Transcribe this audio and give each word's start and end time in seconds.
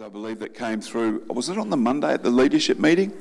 I 0.00 0.08
believe, 0.08 0.40
that 0.40 0.54
came 0.54 0.80
through. 0.80 1.22
Was 1.28 1.48
it 1.48 1.56
on 1.56 1.70
the 1.70 1.76
Monday 1.76 2.12
at 2.12 2.24
the 2.24 2.30
leadership 2.30 2.80
meeting? 2.80 3.12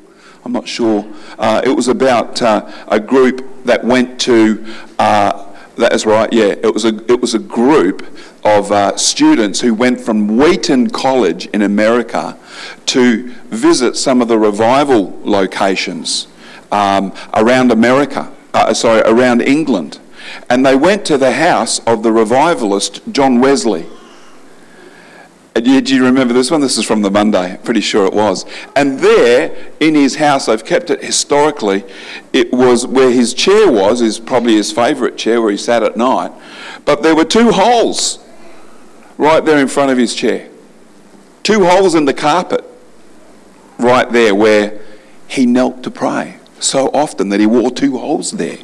I'm 0.44 0.52
not 0.52 0.68
sure. 0.68 1.06
Uh, 1.38 1.62
it 1.64 1.70
was 1.70 1.88
about 1.88 2.42
uh, 2.42 2.68
a 2.88 3.00
group 3.00 3.46
that 3.66 3.84
went 3.84 4.20
to. 4.22 4.66
Uh, 4.98 5.54
that 5.78 5.94
is 5.94 6.08
right. 6.08 6.34
Yeah, 6.34 6.56
it 6.64 6.74
was 6.74 6.84
a 6.86 6.96
it 7.12 7.22
was 7.22 7.36
a 7.36 7.40
group 7.40 8.02
of 8.44 8.72
uh, 8.72 8.98
students 8.98 9.62
who 9.62 9.76
went 9.76 10.02
from 10.02 10.36
Wheaton 10.38 10.90
College 10.90 11.46
in 11.48 11.62
America 11.62 12.40
to 12.88 13.30
visit 13.50 13.96
some 13.96 14.20
of 14.20 14.28
the 14.28 14.40
revival 14.40 15.20
locations 15.24 16.28
um, 16.72 17.14
around 17.36 17.72
America. 17.72 18.34
Uh, 18.52 18.74
sorry, 18.74 19.02
around 19.02 19.42
England, 19.42 20.00
and 20.50 20.66
they 20.66 20.76
went 20.76 21.06
to 21.06 21.20
the 21.20 21.34
house 21.34 21.78
of 21.86 22.02
the 22.02 22.12
revivalist 22.12 23.02
John 23.12 23.40
Wesley. 23.40 23.86
Do 25.56 25.96
you 25.96 26.04
remember 26.04 26.34
this 26.34 26.50
one? 26.50 26.62
This 26.62 26.80
is 26.80 26.86
from 26.86 27.04
the 27.04 27.12
Monday, 27.12 27.60
pretty 27.64 27.82
sure 27.82 28.08
it 28.08 28.14
was. 28.14 28.44
And 28.76 29.00
there, 29.00 29.56
in 29.80 29.94
his 29.94 30.16
house, 30.16 30.50
I've 30.50 30.66
kept 30.66 30.90
it 30.90 31.04
historically, 31.04 31.84
it 32.32 32.52
was 32.52 32.88
where 32.88 33.12
his 33.12 33.36
chair 33.36 33.72
was, 33.72 34.02
is 34.02 34.20
probably 34.20 34.56
his 34.56 34.72
favourite 34.72 35.16
chair 35.16 35.42
where 35.42 35.52
he 35.52 35.58
sat 35.58 35.84
at 35.84 35.96
night. 35.96 36.32
But 36.86 37.04
there 37.04 37.16
were 37.16 37.26
two 37.26 37.52
holes 37.52 38.18
right 39.20 39.46
there 39.46 39.60
in 39.60 39.68
front 39.68 39.92
of 39.92 39.98
his 40.00 40.16
chair. 40.16 40.50
Two 41.44 41.66
holes 41.66 41.94
in 41.94 42.06
the 42.06 42.16
carpet 42.16 42.66
right 43.78 44.12
there 44.12 44.34
where 44.34 44.80
he 45.28 45.46
knelt 45.46 45.84
to 45.84 45.92
pray 45.92 46.38
so 46.60 46.88
often 46.96 47.30
that 47.30 47.40
he 47.40 47.46
wore 47.46 47.70
two 47.70 48.00
holes 48.00 48.32
there. 48.32 48.58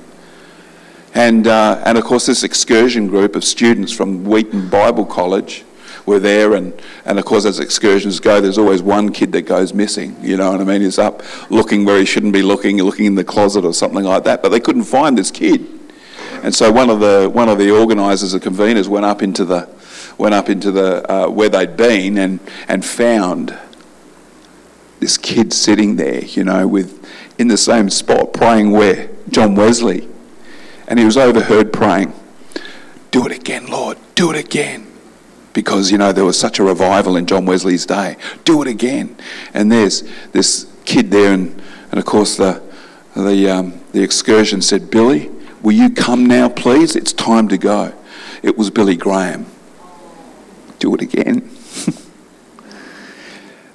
And, 1.13 1.45
uh, 1.45 1.84
and 1.85 1.99
of 1.99 2.03
course, 2.03 2.26
this 2.26 2.43
excursion 2.43 3.07
group 3.07 3.35
of 3.35 3.43
students 3.43 3.91
from 3.91 4.23
Wheaton 4.23 4.70
Bible 4.70 5.05
College 5.05 5.65
were 6.05 6.20
there, 6.20 6.55
and, 6.55 6.73
and 7.05 7.20
of 7.20 7.26
course, 7.26 7.45
as 7.45 7.59
excursions 7.59 8.20
go, 8.20 8.41
there's 8.41 8.57
always 8.57 8.81
one 8.81 9.12
kid 9.12 9.31
that 9.34 9.44
goes 9.44 9.73
missing. 9.73 10.16
You 10.21 10.38
know 10.38 10.52
what 10.52 10.62
I 10.62 10.63
mean? 10.63 10.81
He's 10.81 10.99
up 10.99 11.21
looking 11.52 11.85
where 11.85 11.99
he 11.99 12.05
shouldn't 12.05 12.34
be 12.34 12.41
looking, 12.41 12.77
looking 12.82 13.05
in 13.05 13.15
the 13.15 13.23
closet 13.23 13.65
or 13.65 13.73
something 13.73 14.04
like 14.04 14.23
that. 14.23 14.41
But 14.41 14.49
they 14.49 14.60
couldn't 14.60 14.84
find 14.84 15.18
this 15.18 15.32
kid, 15.32 15.68
and 16.43 16.54
so 16.54 16.71
one 16.71 16.90
of 16.90 16.99
the 16.99 17.29
one 17.32 17.49
of 17.49 17.57
the 17.57 17.71
organisers, 17.71 18.32
the 18.32 18.40
conveners, 18.40 18.88
went 18.88 19.05
up 19.05 19.21
into 19.21 19.46
the 19.46 19.70
went 20.18 20.35
up 20.35 20.49
into 20.49 20.71
the 20.71 21.10
uh, 21.12 21.29
where 21.29 21.49
they'd 21.49 21.77
been 21.77 22.18
and 22.18 22.40
and 22.68 22.85
found 22.85 23.57
this 24.99 25.18
kid 25.18 25.54
sitting 25.54 25.95
there, 25.95 26.23
you 26.26 26.43
know, 26.43 26.68
with 26.68 27.05
in 27.38 27.48
the 27.48 27.57
same 27.57 27.90
spot 27.90 28.34
praying 28.34 28.71
where 28.71 29.10
John 29.29 29.55
Wesley, 29.55 30.07
and 30.88 30.99
he 30.99 31.05
was 31.05 31.18
overheard 31.18 31.71
praying, 31.71 32.13
"Do 33.12 33.26
it 33.26 33.32
again, 33.32 33.68
Lord, 33.68 33.98
do 34.16 34.32
it 34.32 34.38
again." 34.38 34.88
Because 35.60 35.91
you 35.91 35.98
know 35.98 36.13
there 36.13 36.24
was 36.24 36.40
such 36.40 36.57
a 36.57 36.63
revival 36.63 37.18
in 37.18 37.26
John 37.26 37.46
Wesley's 37.46 37.85
day. 37.85 38.15
Do 38.46 38.62
it 38.62 38.68
again. 38.70 39.18
And 39.54 39.70
there's 39.70 40.04
this 40.32 40.71
kid 40.85 41.12
there, 41.12 41.34
and, 41.34 41.62
and 41.91 41.99
of 41.99 42.05
course 42.05 42.38
the 42.38 42.63
the 43.13 43.49
um, 43.49 43.82
the 43.91 44.01
excursion 44.01 44.62
said, 44.62 44.90
Billy, 44.90 45.29
will 45.62 45.74
you 45.74 45.90
come 45.90 46.26
now, 46.26 46.48
please? 46.48 46.96
It's 46.96 47.12
time 47.12 47.49
to 47.49 47.57
go. 47.57 47.93
It 48.41 48.57
was 48.57 48.70
Billy 48.70 48.96
Graham. 48.96 49.48
Do 50.79 50.96
it 50.96 51.01
again. 51.01 51.49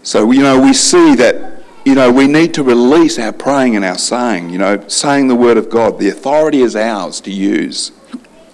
so 0.02 0.30
you 0.30 0.40
know 0.40 0.58
we 0.58 0.72
see 0.72 1.14
that 1.16 1.62
you 1.84 1.94
know 1.94 2.10
we 2.10 2.26
need 2.26 2.54
to 2.54 2.62
release 2.62 3.18
our 3.18 3.32
praying 3.32 3.76
and 3.76 3.84
our 3.84 3.98
saying. 3.98 4.48
You 4.48 4.56
know, 4.56 4.88
saying 4.88 5.28
the 5.28 5.36
word 5.36 5.58
of 5.58 5.68
God. 5.68 5.98
The 5.98 6.08
authority 6.08 6.62
is 6.62 6.76
ours 6.76 7.20
to 7.20 7.30
use, 7.30 7.92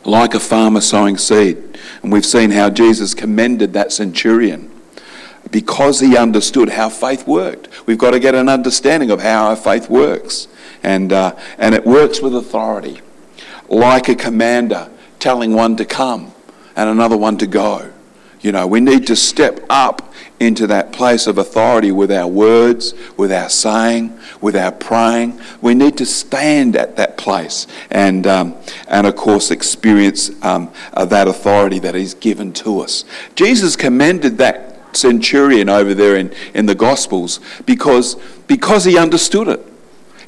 like 0.04 0.34
a 0.34 0.40
farmer 0.40 0.80
sowing 0.80 1.18
seed. 1.18 1.78
And 2.02 2.12
we've 2.12 2.26
seen 2.26 2.50
how 2.50 2.70
Jesus 2.70 3.14
commended 3.14 3.72
that 3.74 3.92
centurion 3.92 4.70
because 5.50 6.00
he 6.00 6.16
understood 6.16 6.70
how 6.70 6.88
faith 6.88 7.26
worked. 7.26 7.86
We've 7.86 7.98
got 7.98 8.12
to 8.12 8.20
get 8.20 8.34
an 8.34 8.48
understanding 8.48 9.10
of 9.10 9.20
how 9.20 9.48
our 9.48 9.56
faith 9.56 9.88
works. 9.88 10.48
And, 10.82 11.12
uh, 11.12 11.36
and 11.58 11.74
it 11.74 11.84
works 11.84 12.20
with 12.20 12.34
authority, 12.34 13.00
like 13.68 14.08
a 14.08 14.14
commander 14.14 14.90
telling 15.18 15.52
one 15.52 15.76
to 15.76 15.84
come 15.84 16.32
and 16.76 16.88
another 16.88 17.16
one 17.16 17.36
to 17.38 17.46
go. 17.46 17.89
You 18.40 18.52
know, 18.52 18.66
we 18.66 18.80
need 18.80 19.06
to 19.08 19.16
step 19.16 19.60
up 19.68 20.10
into 20.38 20.66
that 20.66 20.92
place 20.92 21.26
of 21.26 21.36
authority 21.36 21.92
with 21.92 22.10
our 22.10 22.26
words, 22.26 22.94
with 23.18 23.30
our 23.30 23.50
saying, 23.50 24.18
with 24.40 24.56
our 24.56 24.72
praying. 24.72 25.38
We 25.60 25.74
need 25.74 25.98
to 25.98 26.06
stand 26.06 26.74
at 26.76 26.96
that 26.96 27.18
place 27.18 27.66
and, 27.90 28.26
um, 28.26 28.56
and 28.88 29.06
of 29.06 29.16
course, 29.16 29.50
experience 29.50 30.30
um, 30.42 30.72
uh, 30.94 31.04
that 31.06 31.28
authority 31.28 31.78
that 31.80 31.94
is 31.94 32.14
given 32.14 32.52
to 32.54 32.80
us. 32.80 33.04
Jesus 33.34 33.76
commended 33.76 34.38
that 34.38 34.96
centurion 34.96 35.68
over 35.68 35.92
there 35.92 36.16
in, 36.16 36.32
in 36.54 36.64
the 36.64 36.74
Gospels 36.74 37.40
because, 37.66 38.16
because 38.46 38.84
he 38.84 38.96
understood 38.96 39.48
it. 39.48 39.66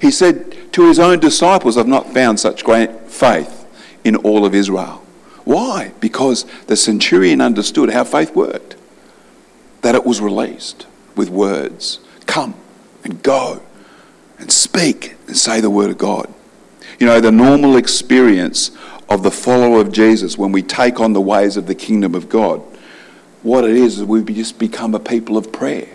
He 0.00 0.11
said 0.11 0.73
to 0.75 0.87
his 0.87 0.99
own 0.99 1.21
disciples, 1.21 1.79
I've 1.79 1.89
not 1.89 2.12
found 2.12 2.39
such 2.39 2.65
great 2.65 3.09
faith 3.09 3.67
in 4.05 4.17
all 4.17 4.44
of 4.44 4.55
Israel. 4.55 5.01
Why? 5.44 5.92
Because 6.00 6.44
the 6.66 6.76
centurion 6.76 7.41
understood 7.41 7.91
how 7.91 8.04
faith 8.04 8.34
worked 8.34 8.76
that 9.82 9.94
it 9.94 10.06
was 10.06 10.20
released 10.20 10.86
with 11.16 11.28
words 11.28 12.00
come 12.26 12.54
and 13.04 13.22
go 13.22 13.62
and 14.38 14.50
speak 14.50 15.16
and 15.26 15.36
say 15.36 15.60
the 15.60 15.70
word 15.70 15.91
of 15.91 15.98
God. 15.98 16.32
You 16.98 17.06
know, 17.06 17.20
the 17.20 17.32
normal 17.32 17.76
experience 17.76 18.70
of 19.08 19.22
the 19.22 19.31
follower 19.31 19.81
of 19.81 19.92
Jesus 19.92 20.38
when 20.38 20.52
we 20.52 20.62
take 20.62 21.00
on 21.00 21.12
the 21.12 21.20
ways 21.20 21.56
of 21.56 21.66
the 21.66 21.75
kingdom 21.75 22.14
of 22.14 22.28
God, 22.28 22.62
what 23.42 23.64
it 23.64 23.76
is 23.76 23.98
is 23.98 24.04
we 24.04 24.22
just 24.22 24.58
become 24.58 24.94
a 24.94 25.00
people 25.00 25.36
of 25.36 25.52
prayer. 25.52 25.88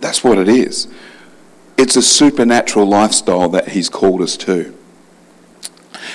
That's 0.00 0.22
what 0.24 0.38
it 0.38 0.48
is. 0.48 0.88
It's 1.76 1.96
a 1.96 2.02
supernatural 2.02 2.86
lifestyle 2.86 3.48
that 3.50 3.68
He's 3.68 3.88
called 3.88 4.22
us 4.22 4.36
to. 4.38 4.76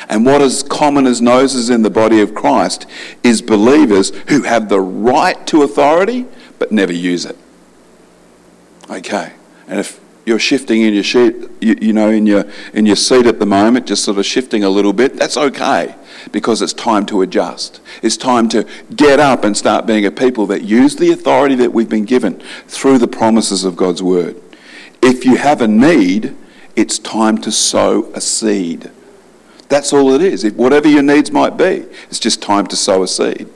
And 0.09 0.25
what 0.25 0.41
is 0.41 0.63
common 0.63 1.05
as 1.05 1.21
noses 1.21 1.69
in 1.69 1.81
the 1.81 1.89
body 1.89 2.21
of 2.21 2.33
Christ 2.33 2.85
is 3.23 3.41
believers 3.41 4.09
who 4.29 4.43
have 4.43 4.69
the 4.69 4.79
right 4.79 5.45
to 5.47 5.63
authority 5.63 6.25
but 6.59 6.71
never 6.71 6.93
use 6.93 7.25
it. 7.25 7.37
Okay. 8.89 9.33
And 9.67 9.79
if 9.79 9.99
you're 10.25 10.39
shifting 10.39 10.81
in 10.81 10.93
your 10.93 11.03
sheet, 11.03 11.35
you, 11.61 11.75
you, 11.81 11.93
know, 11.93 12.09
in 12.09 12.25
your 12.25 12.45
in 12.73 12.85
your 12.85 12.95
seat 12.95 13.25
at 13.25 13.39
the 13.39 13.45
moment, 13.45 13.87
just 13.87 14.03
sort 14.03 14.17
of 14.17 14.25
shifting 14.25 14.63
a 14.63 14.69
little 14.69 14.93
bit, 14.93 15.15
that's 15.15 15.37
okay 15.37 15.95
because 16.31 16.61
it's 16.61 16.73
time 16.73 17.05
to 17.07 17.21
adjust. 17.21 17.79
It's 18.01 18.17
time 18.17 18.49
to 18.49 18.67
get 18.95 19.19
up 19.19 19.43
and 19.43 19.55
start 19.55 19.85
being 19.85 20.05
a 20.05 20.11
people 20.11 20.45
that 20.47 20.63
use 20.63 20.95
the 20.95 21.11
authority 21.11 21.55
that 21.55 21.73
we've 21.73 21.89
been 21.89 22.05
given 22.05 22.41
through 22.67 22.97
the 22.97 23.07
promises 23.07 23.63
of 23.63 23.75
God's 23.75 24.03
word. 24.03 24.41
If 25.01 25.25
you 25.25 25.37
have 25.37 25.61
a 25.61 25.67
need, 25.67 26.35
it's 26.75 26.99
time 26.99 27.37
to 27.39 27.51
sow 27.51 28.11
a 28.13 28.21
seed. 28.21 28.91
That's 29.69 29.91
all 29.91 30.13
it 30.13 30.21
is. 30.21 30.43
If 30.43 30.55
whatever 30.55 30.87
your 30.87 31.03
needs 31.03 31.31
might 31.31 31.57
be, 31.57 31.85
it's 32.09 32.19
just 32.19 32.41
time 32.41 32.67
to 32.67 32.75
sow 32.75 33.03
a 33.03 33.07
seed. 33.07 33.49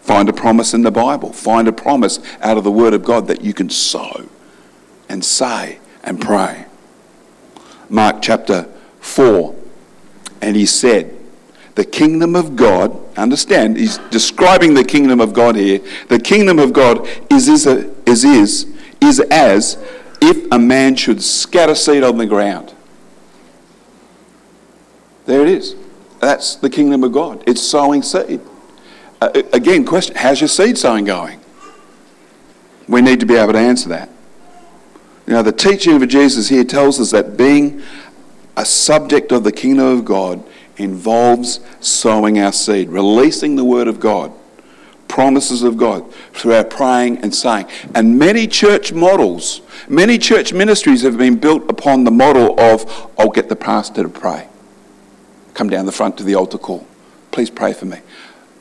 Find 0.00 0.28
a 0.28 0.32
promise 0.32 0.74
in 0.74 0.82
the 0.82 0.90
Bible. 0.90 1.32
Find 1.32 1.68
a 1.68 1.72
promise 1.72 2.18
out 2.40 2.56
of 2.56 2.64
the 2.64 2.70
Word 2.70 2.94
of 2.94 3.04
God 3.04 3.26
that 3.28 3.42
you 3.42 3.54
can 3.54 3.70
sow 3.70 4.28
and 5.08 5.24
say 5.24 5.78
and 6.02 6.20
pray. 6.20 6.66
Mark 7.88 8.22
chapter 8.22 8.64
4. 9.00 9.54
And 10.40 10.56
he 10.56 10.66
said, 10.66 11.16
The 11.74 11.84
kingdom 11.84 12.34
of 12.34 12.56
God, 12.56 12.98
understand, 13.16 13.76
he's 13.76 13.98
describing 14.10 14.74
the 14.74 14.82
kingdom 14.82 15.20
of 15.20 15.34
God 15.34 15.54
here. 15.54 15.80
The 16.08 16.18
kingdom 16.18 16.58
of 16.58 16.72
God 16.72 17.06
is, 17.30 17.48
is, 17.48 17.66
is, 17.66 18.24
is, 18.24 18.66
is 19.00 19.20
as 19.30 19.78
if 20.20 20.50
a 20.50 20.58
man 20.58 20.96
should 20.96 21.22
scatter 21.22 21.74
seed 21.74 22.02
on 22.02 22.16
the 22.16 22.26
ground 22.26 22.74
there 25.26 25.42
it 25.42 25.48
is. 25.48 25.76
That's 26.20 26.56
the 26.56 26.70
kingdom 26.70 27.04
of 27.04 27.12
God. 27.12 27.42
It's 27.46 27.60
sowing 27.60 28.02
seed. 28.02 28.40
Uh, 29.20 29.42
again, 29.52 29.84
question 29.84 30.16
how's 30.16 30.40
your 30.40 30.48
seed 30.48 30.78
sowing 30.78 31.04
going? 31.04 31.40
We 32.88 33.02
need 33.02 33.20
to 33.20 33.26
be 33.26 33.34
able 33.34 33.52
to 33.52 33.58
answer 33.58 33.88
that. 33.90 34.08
You 35.26 35.34
know, 35.34 35.42
the 35.42 35.52
teaching 35.52 36.00
of 36.00 36.08
Jesus 36.08 36.48
here 36.48 36.64
tells 36.64 37.00
us 37.00 37.12
that 37.12 37.36
being 37.36 37.82
a 38.56 38.64
subject 38.64 39.32
of 39.32 39.44
the 39.44 39.52
kingdom 39.52 39.86
of 39.86 40.04
God 40.04 40.44
involves 40.76 41.60
sowing 41.80 42.38
our 42.38 42.52
seed, 42.52 42.88
releasing 42.88 43.56
the 43.56 43.64
word 43.64 43.88
of 43.88 44.00
God, 44.00 44.32
promises 45.06 45.62
of 45.62 45.76
God 45.76 46.12
through 46.32 46.54
our 46.54 46.64
praying 46.64 47.18
and 47.18 47.34
saying. 47.34 47.66
And 47.94 48.18
many 48.18 48.46
church 48.46 48.92
models, 48.92 49.60
many 49.88 50.18
church 50.18 50.52
ministries 50.52 51.02
have 51.02 51.16
been 51.16 51.36
built 51.36 51.68
upon 51.70 52.04
the 52.04 52.10
model 52.10 52.58
of, 52.58 53.10
I'll 53.18 53.30
get 53.30 53.48
the 53.48 53.56
pastor 53.56 54.02
to 54.02 54.08
pray 54.08 54.48
come 55.54 55.70
down 55.70 55.86
the 55.86 55.92
front 55.92 56.18
to 56.18 56.24
the 56.24 56.34
altar 56.34 56.58
call. 56.58 56.86
Please 57.30 57.50
pray 57.50 57.72
for 57.72 57.86
me. 57.86 57.98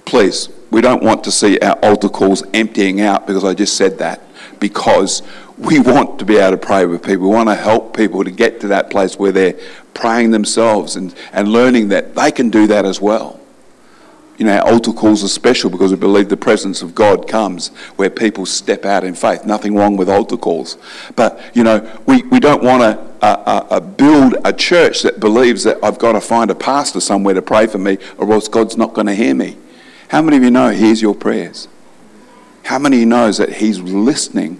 Please, 0.05 0.49
we 0.71 0.81
don't 0.81 1.03
want 1.03 1.23
to 1.25 1.31
see 1.31 1.59
our 1.59 1.75
altar 1.83 2.09
calls 2.09 2.43
emptying 2.53 3.01
out 3.01 3.27
because 3.27 3.43
I 3.43 3.53
just 3.53 3.75
said 3.75 3.97
that. 3.99 4.21
Because 4.59 5.21
we 5.57 5.79
want 5.79 6.19
to 6.19 6.25
be 6.25 6.37
able 6.37 6.57
to 6.57 6.65
pray 6.65 6.85
with 6.85 7.03
people. 7.03 7.29
We 7.29 7.35
want 7.35 7.49
to 7.49 7.55
help 7.55 7.95
people 7.95 8.23
to 8.23 8.31
get 8.31 8.61
to 8.61 8.67
that 8.69 8.89
place 8.89 9.17
where 9.17 9.31
they're 9.31 9.59
praying 9.93 10.31
themselves 10.31 10.95
and, 10.95 11.13
and 11.33 11.49
learning 11.49 11.89
that 11.89 12.15
they 12.15 12.31
can 12.31 12.49
do 12.49 12.67
that 12.67 12.85
as 12.85 13.01
well. 13.01 13.40
You 14.41 14.47
know, 14.47 14.59
altar 14.61 14.91
calls 14.91 15.23
are 15.23 15.27
special 15.27 15.69
because 15.69 15.91
we 15.91 15.97
believe 15.97 16.27
the 16.27 16.35
presence 16.35 16.81
of 16.81 16.95
God 16.95 17.27
comes 17.27 17.67
where 17.97 18.09
people 18.09 18.47
step 18.47 18.85
out 18.85 19.03
in 19.03 19.13
faith. 19.13 19.45
Nothing 19.45 19.75
wrong 19.75 19.97
with 19.97 20.09
altar 20.09 20.35
calls. 20.35 20.79
But, 21.15 21.39
you 21.53 21.63
know, 21.63 21.87
we, 22.07 22.23
we 22.23 22.39
don't 22.39 22.63
want 22.63 22.81
to 22.81 23.23
uh, 23.23 23.65
uh, 23.69 23.79
build 23.79 24.37
a 24.43 24.51
church 24.51 25.03
that 25.03 25.19
believes 25.19 25.63
that 25.65 25.77
I've 25.83 25.99
got 25.99 26.13
to 26.13 26.21
find 26.21 26.49
a 26.49 26.55
pastor 26.55 26.99
somewhere 26.99 27.35
to 27.35 27.41
pray 27.43 27.67
for 27.67 27.77
me 27.77 27.99
or 28.17 28.33
else 28.33 28.47
God's 28.47 28.77
not 28.77 28.95
going 28.95 29.05
to 29.05 29.13
hear 29.13 29.35
me. 29.35 29.57
How 30.07 30.23
many 30.23 30.37
of 30.37 30.43
you 30.43 30.49
know 30.49 30.69
hears 30.69 31.03
your 31.03 31.13
prayers? 31.13 31.67
How 32.63 32.79
many 32.79 33.05
knows 33.05 33.37
that 33.37 33.57
He's 33.57 33.79
listening 33.79 34.59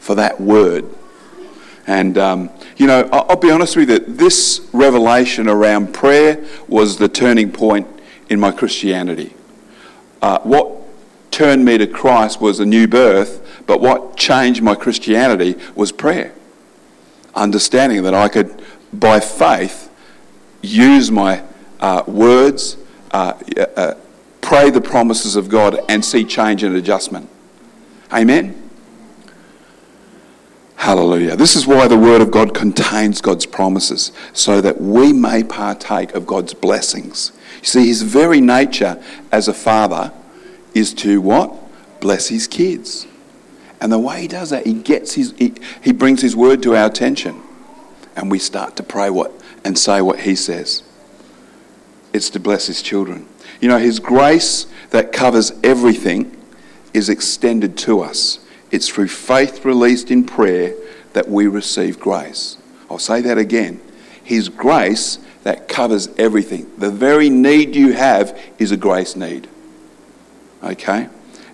for 0.00 0.16
that 0.16 0.40
word? 0.40 0.84
And, 1.86 2.18
um, 2.18 2.50
you 2.76 2.88
know, 2.88 3.08
I'll 3.12 3.36
be 3.36 3.52
honest 3.52 3.76
with 3.76 3.88
you, 3.88 4.00
that 4.00 4.18
this 4.18 4.68
revelation 4.72 5.48
around 5.48 5.94
prayer 5.94 6.44
was 6.66 6.96
the 6.96 7.08
turning 7.08 7.52
point 7.52 7.86
in 8.32 8.40
my 8.40 8.50
Christianity. 8.50 9.34
Uh, 10.22 10.38
what 10.40 10.70
turned 11.30 11.66
me 11.66 11.76
to 11.76 11.86
Christ 11.86 12.40
was 12.40 12.60
a 12.60 12.64
new 12.64 12.88
birth, 12.88 13.62
but 13.66 13.82
what 13.82 14.16
changed 14.16 14.62
my 14.62 14.74
Christianity 14.74 15.56
was 15.74 15.92
prayer. 15.92 16.32
Understanding 17.34 18.02
that 18.04 18.14
I 18.14 18.28
could, 18.28 18.62
by 18.90 19.20
faith, 19.20 19.90
use 20.62 21.10
my 21.10 21.42
uh, 21.78 22.04
words, 22.06 22.78
uh, 23.10 23.34
uh 23.76 23.94
pray 24.40 24.70
the 24.70 24.80
promises 24.80 25.36
of 25.36 25.50
God, 25.50 25.78
and 25.90 26.02
see 26.02 26.24
change 26.24 26.62
and 26.62 26.74
adjustment. 26.74 27.28
Amen. 28.10 28.61
Hallelujah. 30.82 31.36
This 31.36 31.54
is 31.54 31.64
why 31.64 31.86
the 31.86 31.96
Word 31.96 32.20
of 32.20 32.32
God 32.32 32.54
contains 32.54 33.20
God's 33.20 33.46
promises, 33.46 34.10
so 34.32 34.60
that 34.60 34.80
we 34.80 35.12
may 35.12 35.44
partake 35.44 36.12
of 36.12 36.26
God's 36.26 36.54
blessings. 36.54 37.30
You 37.60 37.66
see, 37.66 37.86
his 37.86 38.02
very 38.02 38.40
nature 38.40 39.00
as 39.30 39.46
a 39.46 39.54
father 39.54 40.12
is 40.74 40.92
to 40.94 41.20
what? 41.20 41.54
Bless 42.00 42.26
his 42.26 42.48
kids. 42.48 43.06
And 43.80 43.92
the 43.92 43.98
way 44.00 44.22
he 44.22 44.26
does 44.26 44.50
that, 44.50 44.66
he 44.66 44.74
gets 44.74 45.14
his 45.14 45.32
he, 45.38 45.54
he 45.80 45.92
brings 45.92 46.20
his 46.20 46.34
word 46.34 46.64
to 46.64 46.74
our 46.74 46.86
attention. 46.86 47.40
And 48.16 48.28
we 48.28 48.40
start 48.40 48.74
to 48.74 48.82
pray 48.82 49.08
what 49.08 49.30
and 49.64 49.78
say 49.78 50.02
what 50.02 50.18
he 50.18 50.34
says. 50.34 50.82
It's 52.12 52.28
to 52.30 52.40
bless 52.40 52.66
his 52.66 52.82
children. 52.82 53.28
You 53.60 53.68
know, 53.68 53.78
his 53.78 54.00
grace 54.00 54.66
that 54.90 55.12
covers 55.12 55.52
everything 55.62 56.36
is 56.92 57.08
extended 57.08 57.78
to 57.78 58.00
us. 58.00 58.40
It's 58.72 58.88
through 58.88 59.08
faith 59.08 59.64
released 59.64 60.10
in 60.10 60.24
prayer 60.24 60.74
that 61.12 61.28
we 61.28 61.46
receive 61.46 62.00
grace. 62.00 62.56
I'll 62.90 62.98
say 62.98 63.20
that 63.20 63.38
again. 63.38 63.80
His 64.24 64.48
grace 64.48 65.18
that 65.42 65.68
covers 65.68 66.08
everything. 66.16 66.70
The 66.78 66.90
very 66.90 67.28
need 67.28 67.76
you 67.76 67.92
have 67.92 68.38
is 68.58 68.72
a 68.72 68.76
grace 68.76 69.14
need. 69.14 69.48
Okay? 70.62 71.08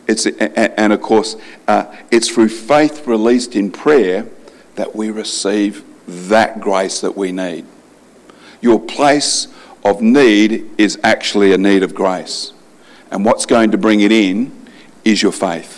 It's, 0.06 0.26
and 0.26 0.92
of 0.92 1.02
course, 1.02 1.36
uh, 1.66 1.94
it's 2.10 2.28
through 2.28 2.48
faith 2.48 3.06
released 3.06 3.56
in 3.56 3.70
prayer 3.70 4.26
that 4.76 4.94
we 4.94 5.10
receive 5.10 5.84
that 6.06 6.60
grace 6.60 7.00
that 7.00 7.16
we 7.16 7.32
need. 7.32 7.66
Your 8.60 8.80
place 8.80 9.48
of 9.84 10.00
need 10.00 10.70
is 10.78 10.98
actually 11.02 11.52
a 11.52 11.58
need 11.58 11.82
of 11.82 11.94
grace. 11.94 12.52
And 13.10 13.24
what's 13.24 13.46
going 13.46 13.70
to 13.72 13.78
bring 13.78 14.00
it 14.00 14.12
in 14.12 14.54
is 15.04 15.22
your 15.22 15.32
faith. 15.32 15.77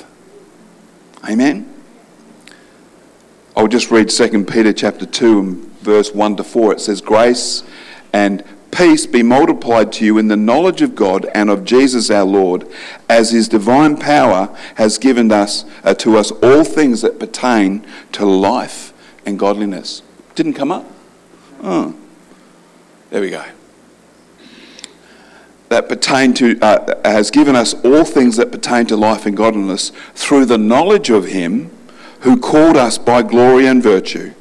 Amen? 1.29 1.73
I'll 3.57 3.69
just 3.69 3.91
read 3.91 4.09
2 4.09 4.45
Peter 4.45 4.73
chapter 4.73 5.05
2 5.05 5.39
and 5.39 5.65
verse 5.81 6.15
1 6.15 6.37
to 6.37 6.45
4. 6.45 6.75
It 6.75 6.81
says, 6.81 7.01
Grace 7.01 7.63
and 8.13 8.43
peace 8.71 9.07
be 9.07 9.23
multiplied 9.23 9.93
to 9.93 10.05
you 10.05 10.19
in 10.19 10.29
the 10.29 10.37
knowledge 10.37 10.83
of 10.83 10.95
God 10.95 11.27
and 11.35 11.51
of 11.51 11.65
Jesus 11.65 12.11
our 12.11 12.25
Lord, 12.25 12.67
as 13.09 13.33
his 13.33 13.49
divine 13.49 13.97
power 13.97 14.57
has 14.77 14.99
given 14.99 15.31
us 15.33 15.65
uh, 15.85 15.95
to 15.95 16.17
us 16.17 16.31
all 16.31 16.65
things 16.65 17.03
that 17.03 17.19
pertain 17.19 17.85
to 18.13 18.25
life 18.25 18.93
and 19.27 19.39
godliness. 19.39 20.03
Didn't 20.35 20.55
come 20.55 20.73
up? 20.73 20.87
Oh. 21.63 21.95
There 23.11 23.21
we 23.21 23.31
go. 23.31 23.45
That 25.71 25.89
pertain 25.89 26.35
to 26.35 26.59
uh, 26.61 27.01
has 27.05 27.31
given 27.31 27.57
us 27.57 27.75
all 27.85 28.05
things 28.05 28.37
that 28.37 28.53
pertain 28.53 28.87
to 28.87 28.97
life 28.97 29.25
and 29.25 29.37
godliness 29.37 29.93
through 30.15 30.45
the 30.45 30.59
knowledge 30.59 31.11
of 31.11 31.27
him 31.27 31.71
who 32.21 32.39
called 32.39 32.77
us 32.77 32.99
by 32.99 33.23
glory 33.23 33.67
and 33.67 33.83
virtue, 33.83 34.35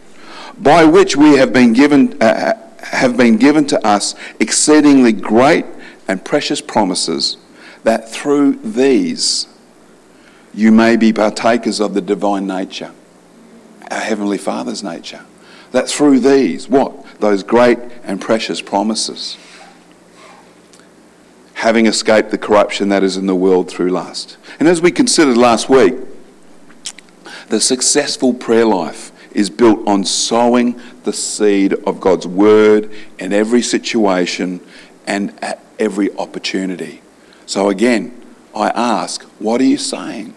by 0.58 0.84
which 0.84 1.16
we 1.16 1.38
have 1.38 1.54
been 1.54 1.74
given 1.74 2.22
uh, 2.22 2.54
have 2.82 3.16
been 3.16 3.38
given 3.38 3.66
to 3.68 3.88
us 3.88 4.16
exceedingly 4.40 5.14
great 5.14 5.66
and 6.08 6.26
precious 6.26 6.62
promises, 6.62 7.38
that 7.84 8.10
through 8.10 8.56
these 8.58 9.48
you 10.54 10.72
may 10.72 10.96
be 10.96 11.14
partakers 11.14 11.80
of 11.80 11.94
the 11.94 12.02
divine 12.02 12.48
nature, 12.48 12.92
our 13.92 14.00
Heavenly 14.00 14.38
Father's 14.38 14.84
nature. 14.84 15.24
That 15.72 15.88
through 15.88 16.22
these, 16.22 16.68
what? 16.68 17.06
Those 17.20 17.44
great 17.44 17.78
and 18.04 18.20
precious 18.20 18.62
promises. 18.62 19.38
Having 21.60 21.88
escaped 21.88 22.32
the 22.32 22.38
corruption 22.38 22.88
that 22.88 23.04
is 23.04 23.18
in 23.18 23.26
the 23.26 23.36
world 23.36 23.70
through 23.70 23.90
lust. 23.90 24.38
And 24.60 24.68
as 24.68 24.82
we 24.82 24.92
considered 24.92 25.36
last 25.36 25.68
week, 25.68 25.94
the 27.50 27.60
successful 27.60 28.34
prayer 28.34 28.66
life 28.66 29.12
is 29.34 29.50
built 29.50 29.86
on 29.86 30.06
sowing 30.06 30.80
the 31.04 31.12
seed 31.12 31.74
of 31.86 32.00
God's 32.00 32.26
word 32.26 32.90
in 33.20 33.34
every 33.34 33.62
situation 33.62 34.62
and 35.06 35.38
at 35.44 35.60
every 35.78 36.16
opportunity. 36.16 37.02
So 37.46 37.70
again, 37.70 38.16
I 38.56 38.70
ask, 38.70 39.24
what 39.40 39.60
are 39.60 39.66
you 39.66 39.78
saying? 39.78 40.34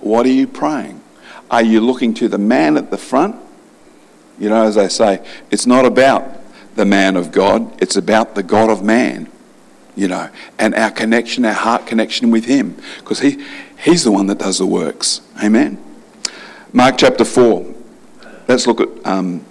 What 0.00 0.26
are 0.26 0.32
you 0.32 0.46
praying? 0.46 1.00
Are 1.50 1.62
you 1.62 1.80
looking 1.80 2.12
to 2.14 2.28
the 2.28 2.36
man 2.36 2.76
at 2.76 2.90
the 2.90 2.98
front? 2.98 3.36
You 4.38 4.50
know, 4.50 4.64
as 4.64 4.76
I 4.76 4.88
say, 4.88 5.24
it's 5.50 5.66
not 5.66 5.86
about 5.86 6.28
the 6.76 6.84
man 6.84 7.16
of 7.16 7.32
God, 7.32 7.80
it's 7.82 7.96
about 7.96 8.34
the 8.34 8.42
God 8.42 8.68
of 8.68 8.82
man, 8.82 9.30
you 9.98 10.06
know, 10.06 10.30
and 10.58 10.76
our 10.76 10.92
connection, 10.92 11.44
our 11.44 11.52
heart 11.52 11.86
connection 11.86 12.30
with 12.30 12.44
Him, 12.44 12.76
because 12.98 13.18
he, 13.18 13.44
He's 13.82 14.04
the 14.04 14.12
one 14.12 14.26
that 14.28 14.38
does 14.38 14.58
the 14.58 14.66
works. 14.66 15.20
Amen. 15.42 15.82
Mark 16.72 16.96
chapter 16.98 17.24
4. 17.24 17.74
Let's 18.46 18.66
look 18.66 18.80
at 18.80 18.88
um, 19.04 19.44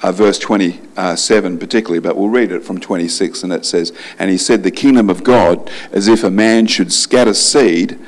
uh, 0.00 0.12
verse 0.12 0.38
27 0.38 1.58
particularly, 1.58 1.98
but 1.98 2.16
we'll 2.16 2.28
read 2.28 2.52
it 2.52 2.62
from 2.62 2.78
26, 2.78 3.42
and 3.42 3.52
it 3.52 3.64
says, 3.64 3.92
And 4.18 4.30
he 4.30 4.38
said, 4.38 4.62
The 4.62 4.70
kingdom 4.70 5.10
of 5.10 5.24
God, 5.24 5.68
as 5.90 6.06
if 6.06 6.22
a 6.22 6.30
man 6.30 6.66
should 6.68 6.92
scatter 6.92 7.34
seed 7.34 7.98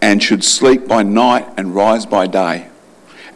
and 0.00 0.22
should 0.22 0.44
sleep 0.44 0.86
by 0.86 1.02
night 1.02 1.48
and 1.56 1.74
rise 1.74 2.06
by 2.06 2.28
day. 2.28 2.68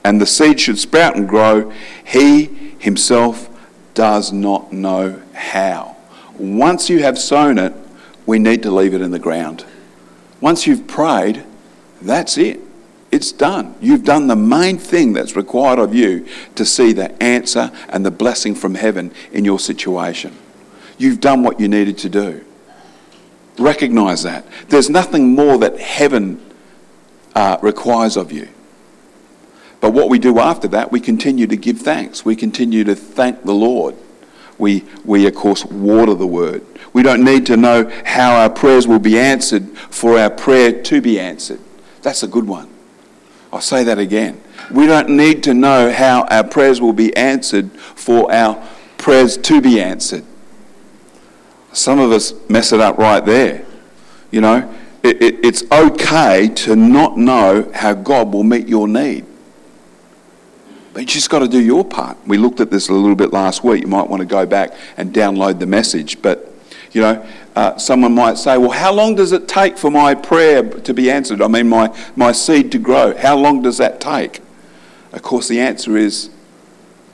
And 0.05 0.21
the 0.21 0.27
seed 0.27 0.61
should 0.61 0.79
sprout 0.79 1.17
and 1.17 1.29
grow. 1.29 1.73
He 2.05 2.75
himself 2.79 3.49
does 3.95 4.33
not 4.33 4.73
know 4.73 5.21
how. 5.35 5.97
Once 6.39 6.89
you 6.89 7.03
have 7.03 7.19
sown 7.19 7.59
it, 7.59 7.75
we 8.29 8.39
need 8.39 8.63
to 8.63 8.71
leave 8.71 8.93
it 8.93 9.01
in 9.01 9.11
the 9.11 9.19
ground. 9.19 9.65
Once 10.39 10.67
you've 10.67 10.87
prayed, 10.87 11.43
that's 12.03 12.37
it. 12.37 12.61
It's 13.11 13.33
done. 13.33 13.75
You've 13.81 14.05
done 14.05 14.27
the 14.27 14.37
main 14.37 14.77
thing 14.77 15.15
that's 15.15 15.35
required 15.35 15.79
of 15.79 15.95
you 15.95 16.29
to 16.55 16.67
see 16.67 16.93
the 16.93 17.21
answer 17.23 17.73
and 17.89 18.05
the 18.05 18.11
blessing 18.11 18.55
from 18.55 18.75
heaven 18.75 19.13
in 19.33 19.47
your 19.47 19.59
situation. 19.59 20.37
You've 20.99 21.21
done 21.21 21.43
what 21.43 21.59
you 21.59 21.69
needed 21.69 21.97
to 21.99 22.11
do. 22.11 22.45
Recognize 23.59 24.25
that. 24.25 24.45
There's 24.69 24.91
nothing 24.91 25.35
more 25.35 25.57
that 25.57 25.81
heaven 25.81 26.39
uh, 27.35 27.57
requires 27.63 28.19
of 28.19 28.31
you. 28.31 28.51
But 29.81 29.95
what 29.95 30.11
we 30.11 30.19
do 30.19 30.39
after 30.39 30.69
that, 30.69 30.93
we 30.93 31.01
continue 31.01 31.47
to 31.47 31.57
give 31.57 31.79
thanks. 31.79 32.27
We 32.27 32.37
continue 32.37 32.85
to 32.85 32.95
thank 32.95 33.45
the 33.45 33.55
Lord. 33.55 33.97
We, 34.59 34.85
we 35.05 35.27
of 35.27 35.35
course, 35.35 35.65
water 35.65 36.15
the 36.15 36.27
word. 36.27 36.65
We 36.93 37.03
don't 37.03 37.25
need 37.25 37.47
to 37.47 37.57
know 37.57 37.91
how 38.05 38.35
our 38.35 38.51
prayers 38.51 38.87
will 38.87 38.99
be 38.99 39.19
answered 39.19 39.69
for 39.79 40.19
our 40.19 40.31
prayer 40.31 40.83
to 40.83 41.01
be 41.01 41.21
answered. 41.21 41.61
That's 42.03 42.23
a 42.23 42.29
good 42.29 42.47
one. 42.47 42.69
I'll 43.53 43.61
say 43.61 43.85
that 43.85 43.99
again. 43.99 44.41
We 44.71 44.87
don't 44.87 45.11
need 45.11 45.43
to 45.45 45.55
know 45.55 45.91
how 45.93 46.25
our 46.25 46.45
prayers 46.45 46.81
will 46.81 46.93
be 46.93 47.17
answered 47.17 47.71
for 47.73 48.31
our 48.33 48.63
prayers 48.99 49.37
to 49.39 49.61
be 49.61 49.81
answered. 49.81 50.25
Some 51.73 51.99
of 51.99 52.13
us 52.13 52.35
mess 52.49 52.73
it 52.73 52.81
up 52.81 52.99
right 52.99 53.25
there. 53.25 53.65
You 54.31 54.41
know, 54.41 54.75
it, 55.03 55.23
it, 55.23 55.45
it's 55.45 55.63
okay 55.71 56.49
to 56.49 56.77
not 56.77 57.17
know 57.17 57.71
how 57.75 57.95
God 57.95 58.33
will 58.33 58.43
meet 58.43 58.69
your 58.69 58.89
need. 58.89 59.25
But 60.99 61.03
you 61.03 61.13
just 61.13 61.31
got 61.31 61.39
to 61.39 61.47
do 61.47 61.61
your 61.61 61.85
part. 61.85 62.19
We 62.27 62.39
looked 62.39 62.59
at 62.59 62.73
this 62.73 62.89
a 62.89 62.93
little 62.93 63.15
bit 63.15 63.33
last 63.33 63.63
week. 63.63 63.83
You 63.83 63.87
might 63.87 64.09
want 64.09 64.19
to 64.19 64.27
go 64.27 64.45
back 64.45 64.75
and 64.97 65.15
download 65.15 65.61
the 65.61 65.67
message. 65.67 66.21
But, 66.21 66.53
you 66.91 67.01
know, 67.01 67.25
uh, 67.55 67.79
someone 67.79 68.17
might 68.17 68.37
say, 68.37 68.59
well, 68.59 68.73
how 68.73 68.93
long 68.93 69.15
does 69.15 69.31
it 69.31 69.47
take 69.47 69.79
for 69.79 69.93
my 69.93 70.17
prayer 70.17 70.69
to 70.69 70.93
be 70.93 71.09
answered? 71.09 71.41
I 71.41 71.47
mean, 71.47 71.69
my, 71.69 71.97
my 72.17 72.33
seed 72.33 72.73
to 72.73 72.81
grow. 72.81 73.17
How 73.17 73.37
long 73.37 73.63
does 73.63 73.79
that 73.79 74.01
take? 74.01 74.41
Of 75.13 75.23
course, 75.23 75.47
the 75.47 75.61
answer 75.61 75.97
is 75.97 76.31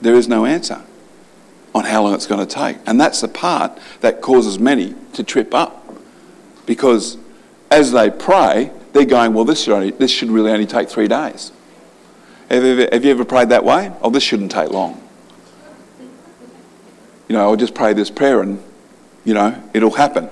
there 0.01 0.15
is 0.15 0.27
no 0.27 0.45
answer 0.47 0.81
on 1.75 1.83
how 1.83 2.01
long 2.01 2.15
it's 2.15 2.25
going 2.25 2.43
to 2.43 2.51
take. 2.51 2.77
And 2.87 2.99
that's 2.99 3.21
the 3.21 3.27
part 3.27 3.77
that 4.01 4.19
causes 4.19 4.57
many 4.57 4.95
to 5.13 5.23
trip 5.23 5.53
up 5.53 5.95
because 6.65 7.19
as 7.69 7.91
they 7.91 8.09
pray, 8.09 8.71
they're 8.93 9.05
going, 9.05 9.35
well, 9.35 9.45
this 9.45 9.61
should, 9.61 9.73
only, 9.73 9.91
this 9.91 10.09
should 10.09 10.31
really 10.31 10.49
only 10.49 10.65
take 10.65 10.89
three 10.89 11.07
days. 11.07 11.51
Have 12.49 12.63
you, 12.63 12.71
ever, 12.71 12.89
have 12.91 13.05
you 13.05 13.11
ever 13.11 13.25
prayed 13.25 13.49
that 13.49 13.63
way? 13.63 13.91
Oh, 14.01 14.09
this 14.09 14.23
shouldn't 14.23 14.51
take 14.51 14.69
long. 14.69 15.01
You 17.27 17.35
know, 17.35 17.41
I'll 17.41 17.55
just 17.55 17.73
pray 17.73 17.93
this 17.93 18.11
prayer 18.11 18.41
and, 18.41 18.61
you 19.23 19.33
know, 19.33 19.61
it'll 19.73 19.91
happen. 19.91 20.29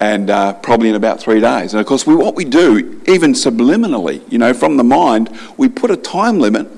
And 0.00 0.30
uh, 0.30 0.54
probably 0.54 0.88
in 0.88 0.94
about 0.94 1.20
three 1.20 1.40
days. 1.40 1.72
And 1.72 1.80
of 1.80 1.86
course, 1.86 2.06
we, 2.06 2.14
what 2.14 2.34
we 2.34 2.44
do, 2.44 3.00
even 3.06 3.32
subliminally, 3.32 4.22
you 4.30 4.38
know, 4.38 4.52
from 4.52 4.76
the 4.76 4.84
mind, 4.84 5.30
we 5.56 5.68
put 5.68 5.90
a 5.90 5.96
time 5.96 6.38
limit 6.40 6.68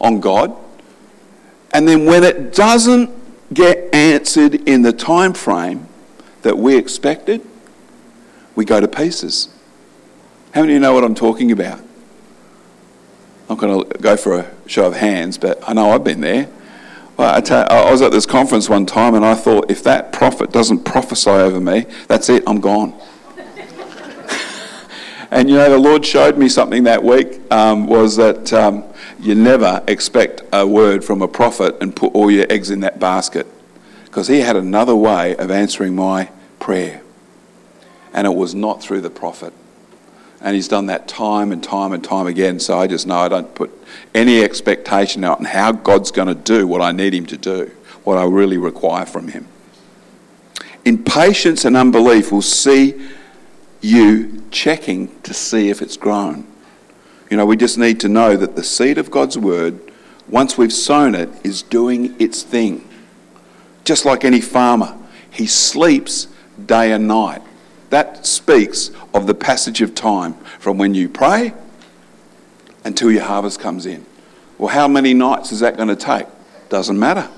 on 0.00 0.20
God. 0.20 0.54
And 1.72 1.86
then 1.88 2.04
when 2.04 2.24
it 2.24 2.54
doesn't 2.54 3.10
get 3.52 3.94
answered 3.94 4.54
in 4.68 4.82
the 4.82 4.92
time 4.92 5.32
frame 5.32 5.86
that 6.42 6.56
we 6.56 6.76
expected, 6.76 7.46
we 8.54 8.64
go 8.64 8.80
to 8.80 8.88
pieces. 8.88 9.48
How 10.52 10.62
many 10.62 10.72
of 10.72 10.74
you 10.74 10.80
know 10.80 10.92
what 10.92 11.04
I'm 11.04 11.14
talking 11.14 11.52
about? 11.52 11.80
I'm 13.50 13.56
not 13.56 13.66
going 13.66 13.84
to 13.84 13.98
go 13.98 14.16
for 14.16 14.38
a 14.38 14.50
show 14.68 14.86
of 14.86 14.94
hands, 14.94 15.36
but 15.36 15.58
I 15.68 15.72
know 15.72 15.90
I've 15.90 16.04
been 16.04 16.20
there. 16.20 16.48
I, 17.18 17.40
I 17.68 17.90
was 17.90 18.00
at 18.00 18.12
this 18.12 18.24
conference 18.24 18.68
one 18.68 18.86
time 18.86 19.16
and 19.16 19.24
I 19.24 19.34
thought, 19.34 19.68
if 19.68 19.82
that 19.82 20.12
prophet 20.12 20.52
doesn't 20.52 20.84
prophesy 20.84 21.30
over 21.30 21.58
me, 21.58 21.86
that's 22.06 22.28
it, 22.28 22.44
I'm 22.46 22.60
gone. 22.60 22.94
and 25.32 25.50
you 25.50 25.56
know, 25.56 25.68
the 25.68 25.78
Lord 25.80 26.06
showed 26.06 26.38
me 26.38 26.48
something 26.48 26.84
that 26.84 27.02
week 27.02 27.40
um, 27.50 27.88
was 27.88 28.14
that 28.18 28.52
um, 28.52 28.84
you 29.18 29.34
never 29.34 29.82
expect 29.88 30.42
a 30.52 30.64
word 30.64 31.04
from 31.04 31.20
a 31.20 31.26
prophet 31.26 31.76
and 31.80 31.96
put 31.96 32.14
all 32.14 32.30
your 32.30 32.46
eggs 32.48 32.70
in 32.70 32.78
that 32.80 33.00
basket. 33.00 33.48
Because 34.04 34.28
he 34.28 34.42
had 34.42 34.54
another 34.54 34.94
way 34.94 35.34
of 35.34 35.50
answering 35.50 35.96
my 35.96 36.30
prayer. 36.60 37.02
And 38.12 38.28
it 38.28 38.34
was 38.34 38.54
not 38.54 38.80
through 38.80 39.00
the 39.00 39.10
prophet. 39.10 39.52
And 40.40 40.54
he's 40.54 40.68
done 40.68 40.86
that 40.86 41.06
time 41.06 41.52
and 41.52 41.62
time 41.62 41.92
and 41.92 42.02
time 42.02 42.26
again. 42.26 42.60
So 42.60 42.78
I 42.78 42.86
just 42.86 43.06
know 43.06 43.18
I 43.18 43.28
don't 43.28 43.54
put 43.54 43.70
any 44.14 44.42
expectation 44.42 45.22
out 45.22 45.38
on 45.38 45.44
how 45.44 45.72
God's 45.72 46.10
going 46.10 46.28
to 46.28 46.34
do 46.34 46.66
what 46.66 46.80
I 46.80 46.92
need 46.92 47.14
him 47.14 47.26
to 47.26 47.36
do, 47.36 47.70
what 48.04 48.16
I 48.16 48.24
really 48.24 48.56
require 48.56 49.04
from 49.04 49.28
him. 49.28 49.46
Impatience 50.84 51.64
and 51.64 51.76
unbelief 51.76 52.32
will 52.32 52.40
see 52.40 53.08
you 53.82 54.42
checking 54.50 55.20
to 55.22 55.34
see 55.34 55.68
if 55.68 55.82
it's 55.82 55.96
grown. 55.96 56.46
You 57.30 57.36
know, 57.36 57.46
we 57.46 57.56
just 57.56 57.78
need 57.78 58.00
to 58.00 58.08
know 58.08 58.36
that 58.36 58.56
the 58.56 58.64
seed 58.64 58.98
of 58.98 59.10
God's 59.10 59.38
word, 59.38 59.78
once 60.28 60.58
we've 60.58 60.72
sown 60.72 61.14
it, 61.14 61.28
is 61.44 61.62
doing 61.62 62.16
its 62.20 62.42
thing. 62.42 62.88
Just 63.84 64.04
like 64.04 64.24
any 64.24 64.40
farmer, 64.40 64.96
he 65.30 65.46
sleeps 65.46 66.28
day 66.66 66.92
and 66.92 67.06
night. 67.06 67.42
That 67.90 68.24
speaks 68.24 68.90
of 69.12 69.26
the 69.26 69.34
passage 69.34 69.82
of 69.82 69.94
time 69.94 70.34
from 70.58 70.78
when 70.78 70.94
you 70.94 71.08
pray 71.08 71.52
until 72.84 73.10
your 73.10 73.24
harvest 73.24 73.60
comes 73.60 73.86
in. 73.86 74.06
Well, 74.58 74.68
how 74.68 74.88
many 74.88 75.14
nights 75.14 75.52
is 75.52 75.60
that 75.60 75.76
going 75.76 75.88
to 75.88 75.96
take? 75.96 76.26
Doesn't 76.68 76.98
matter. 76.98 77.28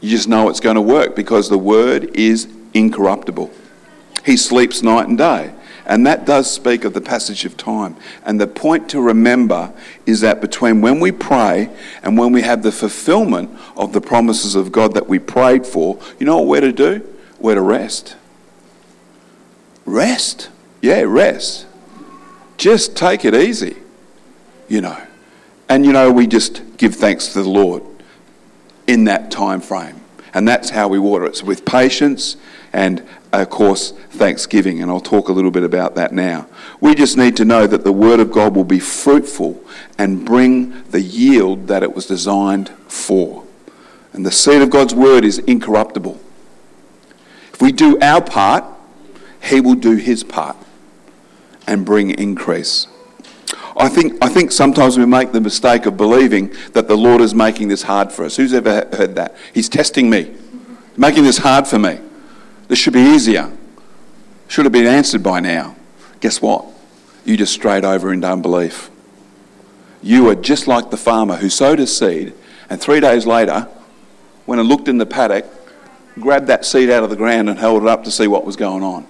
You 0.00 0.10
just 0.10 0.28
know 0.28 0.48
it's 0.48 0.60
going 0.60 0.74
to 0.74 0.82
work 0.82 1.16
because 1.16 1.48
the 1.48 1.58
word 1.58 2.16
is 2.16 2.48
incorruptible. 2.74 3.50
He 4.24 4.36
sleeps 4.36 4.82
night 4.82 5.08
and 5.08 5.16
day. 5.16 5.54
And 5.86 6.06
that 6.06 6.24
does 6.24 6.50
speak 6.50 6.84
of 6.84 6.94
the 6.94 7.00
passage 7.00 7.44
of 7.44 7.56
time. 7.56 7.96
And 8.24 8.40
the 8.40 8.46
point 8.46 8.88
to 8.90 9.00
remember 9.00 9.72
is 10.06 10.20
that 10.22 10.40
between 10.40 10.80
when 10.80 10.98
we 10.98 11.12
pray 11.12 11.68
and 12.02 12.16
when 12.16 12.32
we 12.32 12.40
have 12.42 12.62
the 12.62 12.72
fulfillment 12.72 13.50
of 13.76 13.92
the 13.92 14.00
promises 14.00 14.54
of 14.54 14.72
God 14.72 14.94
that 14.94 15.06
we 15.06 15.18
prayed 15.18 15.66
for, 15.66 15.98
you 16.18 16.26
know 16.26 16.38
what 16.38 16.46
we're 16.46 16.60
to 16.62 16.72
do? 16.72 17.06
We're 17.38 17.56
to 17.56 17.60
rest. 17.60 18.16
Rest. 19.84 20.48
Yeah, 20.80 21.02
rest. 21.02 21.66
Just 22.56 22.96
take 22.96 23.24
it 23.24 23.34
easy, 23.34 23.76
you 24.68 24.80
know. 24.80 25.00
And, 25.68 25.84
you 25.84 25.92
know, 25.92 26.12
we 26.12 26.26
just 26.26 26.62
give 26.76 26.94
thanks 26.94 27.32
to 27.32 27.42
the 27.42 27.48
Lord 27.48 27.82
in 28.86 29.04
that 29.04 29.30
time 29.30 29.60
frame. 29.60 30.00
And 30.34 30.46
that's 30.46 30.70
how 30.70 30.88
we 30.88 30.98
water 30.98 31.24
it. 31.26 31.36
So 31.36 31.46
with 31.46 31.64
patience 31.64 32.36
and, 32.72 33.06
of 33.32 33.50
course, 33.50 33.92
thanksgiving. 34.10 34.82
And 34.82 34.90
I'll 34.90 35.00
talk 35.00 35.28
a 35.28 35.32
little 35.32 35.50
bit 35.50 35.62
about 35.62 35.94
that 35.94 36.12
now. 36.12 36.46
We 36.80 36.94
just 36.94 37.16
need 37.16 37.36
to 37.38 37.44
know 37.44 37.66
that 37.66 37.84
the 37.84 37.92
Word 37.92 38.20
of 38.20 38.30
God 38.30 38.54
will 38.54 38.64
be 38.64 38.80
fruitful 38.80 39.62
and 39.96 40.24
bring 40.24 40.82
the 40.90 41.00
yield 41.00 41.68
that 41.68 41.82
it 41.82 41.94
was 41.94 42.06
designed 42.06 42.70
for. 42.88 43.44
And 44.12 44.26
the 44.26 44.32
seed 44.32 44.60
of 44.60 44.70
God's 44.70 44.94
Word 44.94 45.24
is 45.24 45.38
incorruptible. 45.38 46.20
If 47.52 47.62
we 47.62 47.72
do 47.72 47.98
our 48.00 48.20
part, 48.20 48.64
he 49.44 49.60
will 49.60 49.74
do 49.74 49.96
his 49.96 50.24
part 50.24 50.56
and 51.66 51.84
bring 51.84 52.10
increase. 52.10 52.86
I 53.76 53.88
think, 53.88 54.16
I 54.22 54.28
think 54.28 54.52
sometimes 54.52 54.96
we 54.96 55.04
make 55.04 55.32
the 55.32 55.40
mistake 55.40 55.86
of 55.86 55.96
believing 55.96 56.54
that 56.72 56.86
the 56.86 56.96
Lord 56.96 57.20
is 57.20 57.34
making 57.34 57.68
this 57.68 57.82
hard 57.82 58.12
for 58.12 58.24
us. 58.24 58.36
Who's 58.36 58.54
ever 58.54 58.88
heard 58.92 59.16
that? 59.16 59.34
He's 59.52 59.68
testing 59.68 60.08
me, 60.08 60.34
making 60.96 61.24
this 61.24 61.38
hard 61.38 61.66
for 61.66 61.78
me. 61.78 61.98
This 62.68 62.78
should 62.78 62.92
be 62.92 63.00
easier. 63.00 63.50
Should 64.48 64.64
have 64.64 64.72
been 64.72 64.86
answered 64.86 65.22
by 65.22 65.40
now. 65.40 65.76
Guess 66.20 66.40
what? 66.40 66.66
You 67.24 67.36
just 67.36 67.52
strayed 67.52 67.84
over 67.84 68.12
into 68.12 68.30
unbelief. 68.30 68.90
You 70.02 70.28
are 70.28 70.34
just 70.34 70.66
like 70.66 70.90
the 70.90 70.96
farmer 70.96 71.36
who 71.36 71.48
sowed 71.48 71.80
a 71.80 71.86
seed 71.86 72.34
and 72.70 72.80
three 72.80 73.00
days 73.00 73.26
later 73.26 73.68
went 74.46 74.60
and 74.60 74.68
looked 74.68 74.88
in 74.88 74.98
the 74.98 75.06
paddock, 75.06 75.46
grabbed 76.20 76.46
that 76.46 76.64
seed 76.64 76.90
out 76.90 77.02
of 77.02 77.10
the 77.10 77.16
ground 77.16 77.48
and 77.48 77.58
held 77.58 77.82
it 77.82 77.88
up 77.88 78.04
to 78.04 78.10
see 78.10 78.26
what 78.26 78.44
was 78.44 78.56
going 78.56 78.82
on. 78.82 79.06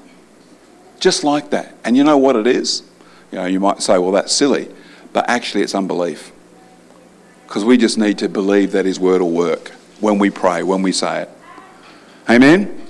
Just 1.00 1.24
like 1.24 1.50
that. 1.50 1.74
And 1.84 1.96
you 1.96 2.04
know 2.04 2.16
what 2.16 2.36
it 2.36 2.46
is? 2.46 2.82
You 3.30 3.38
know, 3.38 3.46
you 3.46 3.60
might 3.60 3.82
say, 3.82 3.98
well, 3.98 4.12
that's 4.12 4.32
silly. 4.32 4.68
But 5.12 5.28
actually, 5.28 5.62
it's 5.62 5.74
unbelief. 5.74 6.32
Because 7.46 7.64
we 7.64 7.76
just 7.76 7.98
need 7.98 8.18
to 8.18 8.28
believe 8.28 8.72
that 8.72 8.84
His 8.84 8.98
word 8.98 9.20
will 9.20 9.30
work 9.30 9.70
when 10.00 10.18
we 10.18 10.30
pray, 10.30 10.62
when 10.62 10.82
we 10.82 10.92
say 10.92 11.22
it. 11.22 11.30
Amen? 12.28 12.80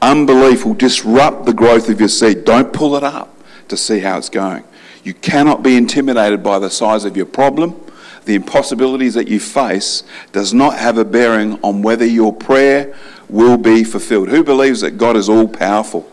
Unbelief 0.00 0.64
will 0.64 0.74
disrupt 0.74 1.46
the 1.46 1.52
growth 1.52 1.88
of 1.88 2.00
your 2.00 2.08
seed. 2.08 2.44
Don't 2.44 2.72
pull 2.72 2.96
it 2.96 3.04
up 3.04 3.36
to 3.68 3.76
see 3.76 4.00
how 4.00 4.18
it's 4.18 4.28
going. 4.28 4.64
You 5.04 5.14
cannot 5.14 5.62
be 5.62 5.76
intimidated 5.76 6.42
by 6.42 6.58
the 6.58 6.70
size 6.70 7.04
of 7.04 7.16
your 7.16 7.26
problem. 7.26 7.80
The 8.24 8.34
impossibilities 8.34 9.14
that 9.14 9.28
you 9.28 9.38
face 9.38 10.02
does 10.32 10.52
not 10.52 10.78
have 10.78 10.98
a 10.98 11.04
bearing 11.04 11.60
on 11.62 11.82
whether 11.82 12.04
your 12.04 12.32
prayer 12.32 12.94
will 13.28 13.56
be 13.56 13.84
fulfilled. 13.84 14.28
Who 14.28 14.42
believes 14.42 14.80
that 14.80 14.92
God 14.92 15.16
is 15.16 15.28
all 15.28 15.46
powerful? 15.46 16.10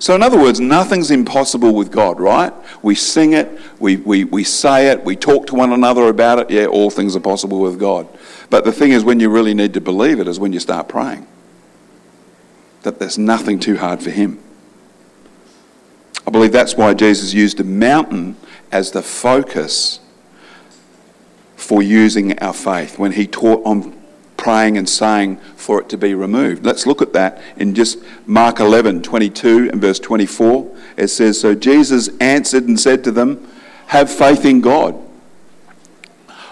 So, 0.00 0.14
in 0.14 0.22
other 0.22 0.38
words, 0.38 0.60
nothing's 0.60 1.10
impossible 1.10 1.74
with 1.74 1.92
God, 1.92 2.20
right? 2.20 2.54
We 2.82 2.94
sing 2.94 3.34
it, 3.34 3.60
we, 3.78 3.96
we, 3.96 4.24
we 4.24 4.44
say 4.44 4.88
it, 4.88 5.04
we 5.04 5.14
talk 5.14 5.46
to 5.48 5.54
one 5.54 5.74
another 5.74 6.08
about 6.08 6.38
it. 6.38 6.50
Yeah, 6.50 6.66
all 6.66 6.88
things 6.88 7.14
are 7.14 7.20
possible 7.20 7.60
with 7.60 7.78
God. 7.78 8.08
But 8.48 8.64
the 8.64 8.72
thing 8.72 8.92
is, 8.92 9.04
when 9.04 9.20
you 9.20 9.28
really 9.28 9.52
need 9.52 9.74
to 9.74 9.80
believe 9.80 10.18
it, 10.18 10.26
is 10.26 10.40
when 10.40 10.54
you 10.54 10.58
start 10.58 10.88
praying. 10.88 11.26
That 12.80 12.98
there's 12.98 13.18
nothing 13.18 13.60
too 13.60 13.76
hard 13.76 14.02
for 14.02 14.08
Him. 14.08 14.42
I 16.26 16.30
believe 16.30 16.52
that's 16.52 16.78
why 16.78 16.94
Jesus 16.94 17.34
used 17.34 17.60
a 17.60 17.64
mountain 17.64 18.38
as 18.72 18.92
the 18.92 19.02
focus 19.02 20.00
for 21.56 21.82
using 21.82 22.38
our 22.38 22.54
faith 22.54 22.98
when 22.98 23.12
He 23.12 23.26
taught 23.26 23.60
on 23.66 23.99
praying 24.40 24.78
and 24.78 24.88
saying 24.88 25.36
for 25.54 25.80
it 25.80 25.88
to 25.90 25.98
be 25.98 26.14
removed. 26.14 26.64
Let's 26.64 26.86
look 26.86 27.02
at 27.02 27.12
that 27.12 27.42
in 27.58 27.74
just 27.74 27.98
Mark 28.26 28.58
11, 28.58 29.02
22 29.02 29.68
and 29.70 29.80
verse 29.80 30.00
24. 30.00 30.76
It 30.96 31.08
says, 31.08 31.38
So 31.38 31.54
Jesus 31.54 32.08
answered 32.18 32.64
and 32.64 32.80
said 32.80 33.04
to 33.04 33.12
them, 33.12 33.46
Have 33.88 34.10
faith 34.10 34.46
in 34.46 34.62
God. 34.62 34.98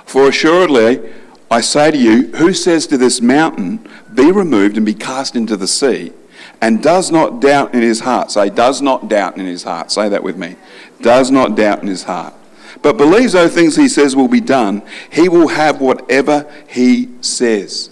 For 0.05 0.29
assuredly, 0.29 1.13
I 1.51 1.63
say 1.63 1.91
to 1.91 1.99
you, 1.99 2.29
who 2.37 2.53
says 2.53 2.87
to 2.89 2.99
this 2.99 3.23
mountain, 3.23 3.89
Be 4.15 4.31
removed 4.31 4.77
and 4.77 4.85
be 4.85 4.95
cast 4.95 5.35
into 5.35 5.57
the 5.57 5.67
sea, 5.67 6.13
and 6.61 6.83
does 6.83 7.11
not 7.11 7.41
doubt 7.41 7.75
in 7.75 7.81
his 7.81 8.01
heart, 8.01 8.31
say, 8.31 8.51
does 8.51 8.83
not 8.83 9.09
doubt 9.09 9.39
in 9.39 9.47
his 9.47 9.63
heart, 9.63 9.91
say 9.91 10.09
that 10.11 10.23
with 10.23 10.37
me, 10.37 10.57
does 11.01 11.31
not 11.31 11.57
doubt 11.57 11.81
in 11.81 11.89
his 11.89 12.03
heart, 12.03 12.35
but 12.83 12.97
believes 12.97 13.33
those 13.33 13.55
things 13.55 13.77
he 13.77 13.89
says 13.89 14.15
will 14.15 14.29
be 14.29 14.41
done, 14.41 14.83
he 15.11 15.29
will 15.29 15.49
have 15.49 15.81
whatever 15.81 16.51
he 16.69 17.09
says. 17.21 17.91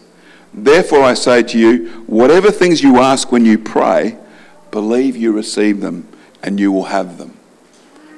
Therefore, 0.55 1.03
I 1.03 1.15
say 1.15 1.43
to 1.43 1.59
you, 1.59 1.89
whatever 2.07 2.51
things 2.51 2.83
you 2.83 2.99
ask 2.99 3.31
when 3.31 3.45
you 3.45 3.59
pray, 3.59 4.17
believe 4.71 5.17
you 5.17 5.33
receive 5.33 5.81
them, 5.81 6.09
and 6.43 6.59
you 6.61 6.73
will 6.73 6.85
have 6.85 7.19
them. 7.19 7.37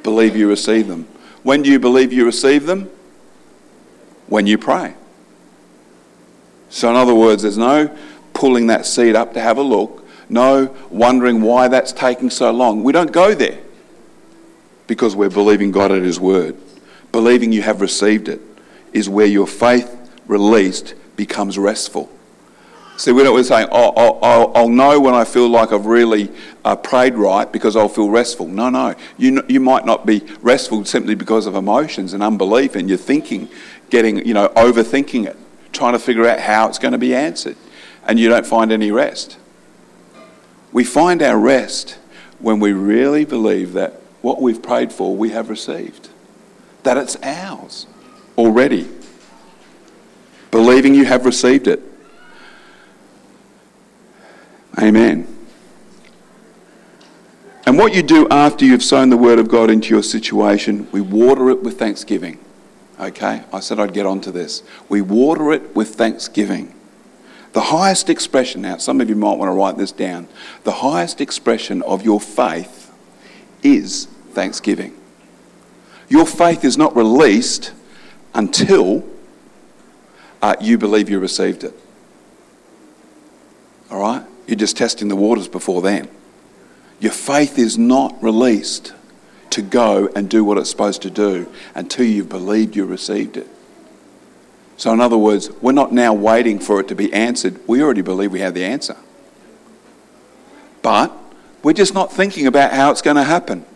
Believe 0.02 0.37
you 0.37 0.48
receive 0.48 0.88
them. 0.88 1.08
When 1.42 1.62
do 1.62 1.70
you 1.70 1.78
believe 1.78 2.12
you 2.12 2.25
receive 2.25 2.66
them? 2.66 2.90
When 4.26 4.46
you 4.46 4.58
pray. 4.58 4.94
So, 6.68 6.90
in 6.90 6.96
other 6.96 7.14
words, 7.14 7.42
there's 7.42 7.58
no 7.58 7.96
pulling 8.34 8.66
that 8.66 8.84
seed 8.87 9.16
up 9.16 9.32
to 9.34 9.40
have 9.40 9.56
a 9.56 9.62
look, 9.62 10.06
no 10.28 10.75
wondering 10.90 11.40
why 11.40 11.68
that's 11.68 11.92
taking 11.92 12.28
so 12.28 12.50
long. 12.50 12.84
We 12.84 12.92
don't 12.92 13.10
go 13.10 13.34
there 13.34 13.58
because 14.88 15.14
we're 15.14 15.30
believing 15.30 15.71
God 15.71 15.92
at 15.92 16.02
His 16.02 16.18
word. 16.18 16.57
Believing 17.12 17.52
you 17.52 17.62
have 17.62 17.80
received 17.80 18.28
it 18.28 18.40
is 18.92 19.09
where 19.09 19.26
your 19.26 19.47
faith 19.47 19.95
released 20.26 20.95
becomes 21.16 21.57
restful. 21.57 22.11
See, 22.97 23.12
we're 23.12 23.23
not 23.23 23.45
saying, 23.45 23.68
oh, 23.71 23.92
I'll, 23.97 24.18
I'll, 24.23 24.52
I'll, 24.57 24.68
know 24.68 24.99
when 24.99 25.14
I 25.14 25.25
feel 25.25 25.49
like 25.49 25.71
I've 25.71 25.87
really 25.87 26.33
uh, 26.64 26.75
prayed 26.75 27.14
right 27.14 27.50
because 27.50 27.76
I'll 27.76 27.88
feel 27.88 28.11
restful. 28.11 28.49
No, 28.49 28.71
no. 28.71 28.97
You, 29.16 29.45
you 29.49 29.61
might 29.61 29.87
not 29.87 30.04
be 30.04 30.26
restful 30.40 30.85
simply 30.85 31.14
because 31.14 31.47
of 31.47 31.54
emotions 31.54 32.12
and 32.12 32.25
unbelief 32.25 32.75
and 32.75 32.88
your 32.88 32.99
thinking, 32.99 33.49
getting, 33.88 34.26
you 34.26 34.35
know, 34.35 34.49
overthinking 34.49 35.26
it, 35.26 35.37
trying 35.73 35.92
to 35.92 36.00
figure 36.00 36.26
out 36.26 36.40
how 36.40 36.68
it's 36.68 36.80
going 36.80 36.90
to 36.90 36.99
be 36.99 37.14
answered. 37.14 37.57
And 38.04 38.18
you 38.18 38.28
don't 38.28 38.45
find 38.45 38.73
any 38.73 38.90
rest. 38.90 39.38
We 40.73 40.83
find 40.83 41.23
our 41.23 41.38
rest 41.38 41.99
when 42.40 42.59
we 42.59 42.73
really 42.73 43.25
believe 43.25 43.75
that 43.75 44.00
what 44.28 44.42
we've 44.42 44.62
prayed 44.62 44.92
for, 44.92 45.16
we 45.16 45.30
have 45.30 45.49
received, 45.49 46.11
that 46.82 46.99
it's 46.99 47.16
ours 47.23 47.87
already. 48.37 48.87
Believing 50.50 50.94
you 50.94 51.06
have 51.06 51.25
received 51.25 51.66
it. 51.66 51.80
Amen. 54.78 55.26
And 57.64 57.78
what 57.78 57.94
you 57.94 58.02
do 58.02 58.28
after 58.30 58.66
you've 58.66 58.82
sown 58.82 59.08
the 59.08 59.16
word 59.16 59.38
of 59.38 59.49
God 59.49 59.70
into 59.70 59.88
your 59.88 60.02
situation, 60.02 60.87
we 60.92 61.00
water 61.00 61.49
it 61.49 61.62
with 61.62 61.78
thanksgiving. 61.78 62.38
Okay? 63.00 63.44
I 63.50 63.61
said 63.61 63.80
I'd 63.80 63.94
get 63.94 64.04
onto 64.04 64.30
this. 64.30 64.62
We 64.90 65.00
water 65.00 65.52
it 65.52 65.75
with 65.75 65.94
thanksgiving. 65.94 66.75
The 67.54 67.62
highest 67.62 68.11
expression, 68.11 68.61
now 68.61 68.76
some 68.76 69.00
of 69.00 69.08
you 69.08 69.16
might 69.16 69.38
want 69.38 69.49
to 69.49 69.54
write 69.54 69.78
this 69.78 69.90
down, 69.90 70.28
the 70.64 70.73
highest 70.73 71.23
expression 71.23 71.80
of 71.80 72.04
your 72.04 72.20
faith 72.20 72.92
is 73.62 74.08
thanksgiving. 74.38 74.95
Your 76.09 76.25
faith 76.25 76.64
is 76.64 76.78
not 76.78 76.95
released 76.95 77.73
until 78.33 79.04
uh, 80.40 80.54
you 80.61 80.78
believe 80.78 81.11
you 81.11 81.18
received 81.18 81.64
it. 81.64 81.75
All 83.90 84.00
right? 84.00 84.25
You're 84.47 84.54
just 84.54 84.76
testing 84.76 85.09
the 85.09 85.16
waters 85.16 85.49
before 85.49 85.83
then. 85.83 86.09
Your 87.00 87.11
faith 87.11 87.59
is 87.59 87.76
not 87.76 88.14
released 88.23 88.95
to 89.50 89.61
go 89.61 90.09
and 90.14 90.30
do 90.30 90.45
what 90.45 90.57
it's 90.57 90.71
supposed 90.71 91.02
to 91.02 91.11
do 91.11 91.52
until 91.75 92.07
you've 92.07 92.28
believed 92.28 92.76
you 92.76 92.85
received 92.85 93.37
it. 93.37 93.49
So, 94.76 94.92
in 94.92 95.00
other 95.00 95.18
words, 95.18 95.50
we're 95.61 95.73
not 95.73 95.92
now 95.92 96.14
waiting 96.14 96.61
for 96.61 96.78
it 96.78 96.87
to 96.88 96.95
be 96.95 97.12
answered. 97.12 97.59
We 97.66 97.83
already 97.83 98.02
believe 98.02 98.30
we 98.30 98.38
have 98.38 98.54
the 98.54 98.64
answer. 98.64 98.97
But 100.80 101.12
we're 101.64 101.73
just 101.73 101.92
not 101.92 102.12
thinking 102.12 102.47
about 102.47 102.73
how 102.73 102.92
it's 102.92 103.02
going 103.02 103.16
to 103.16 103.25
happen 103.25 103.66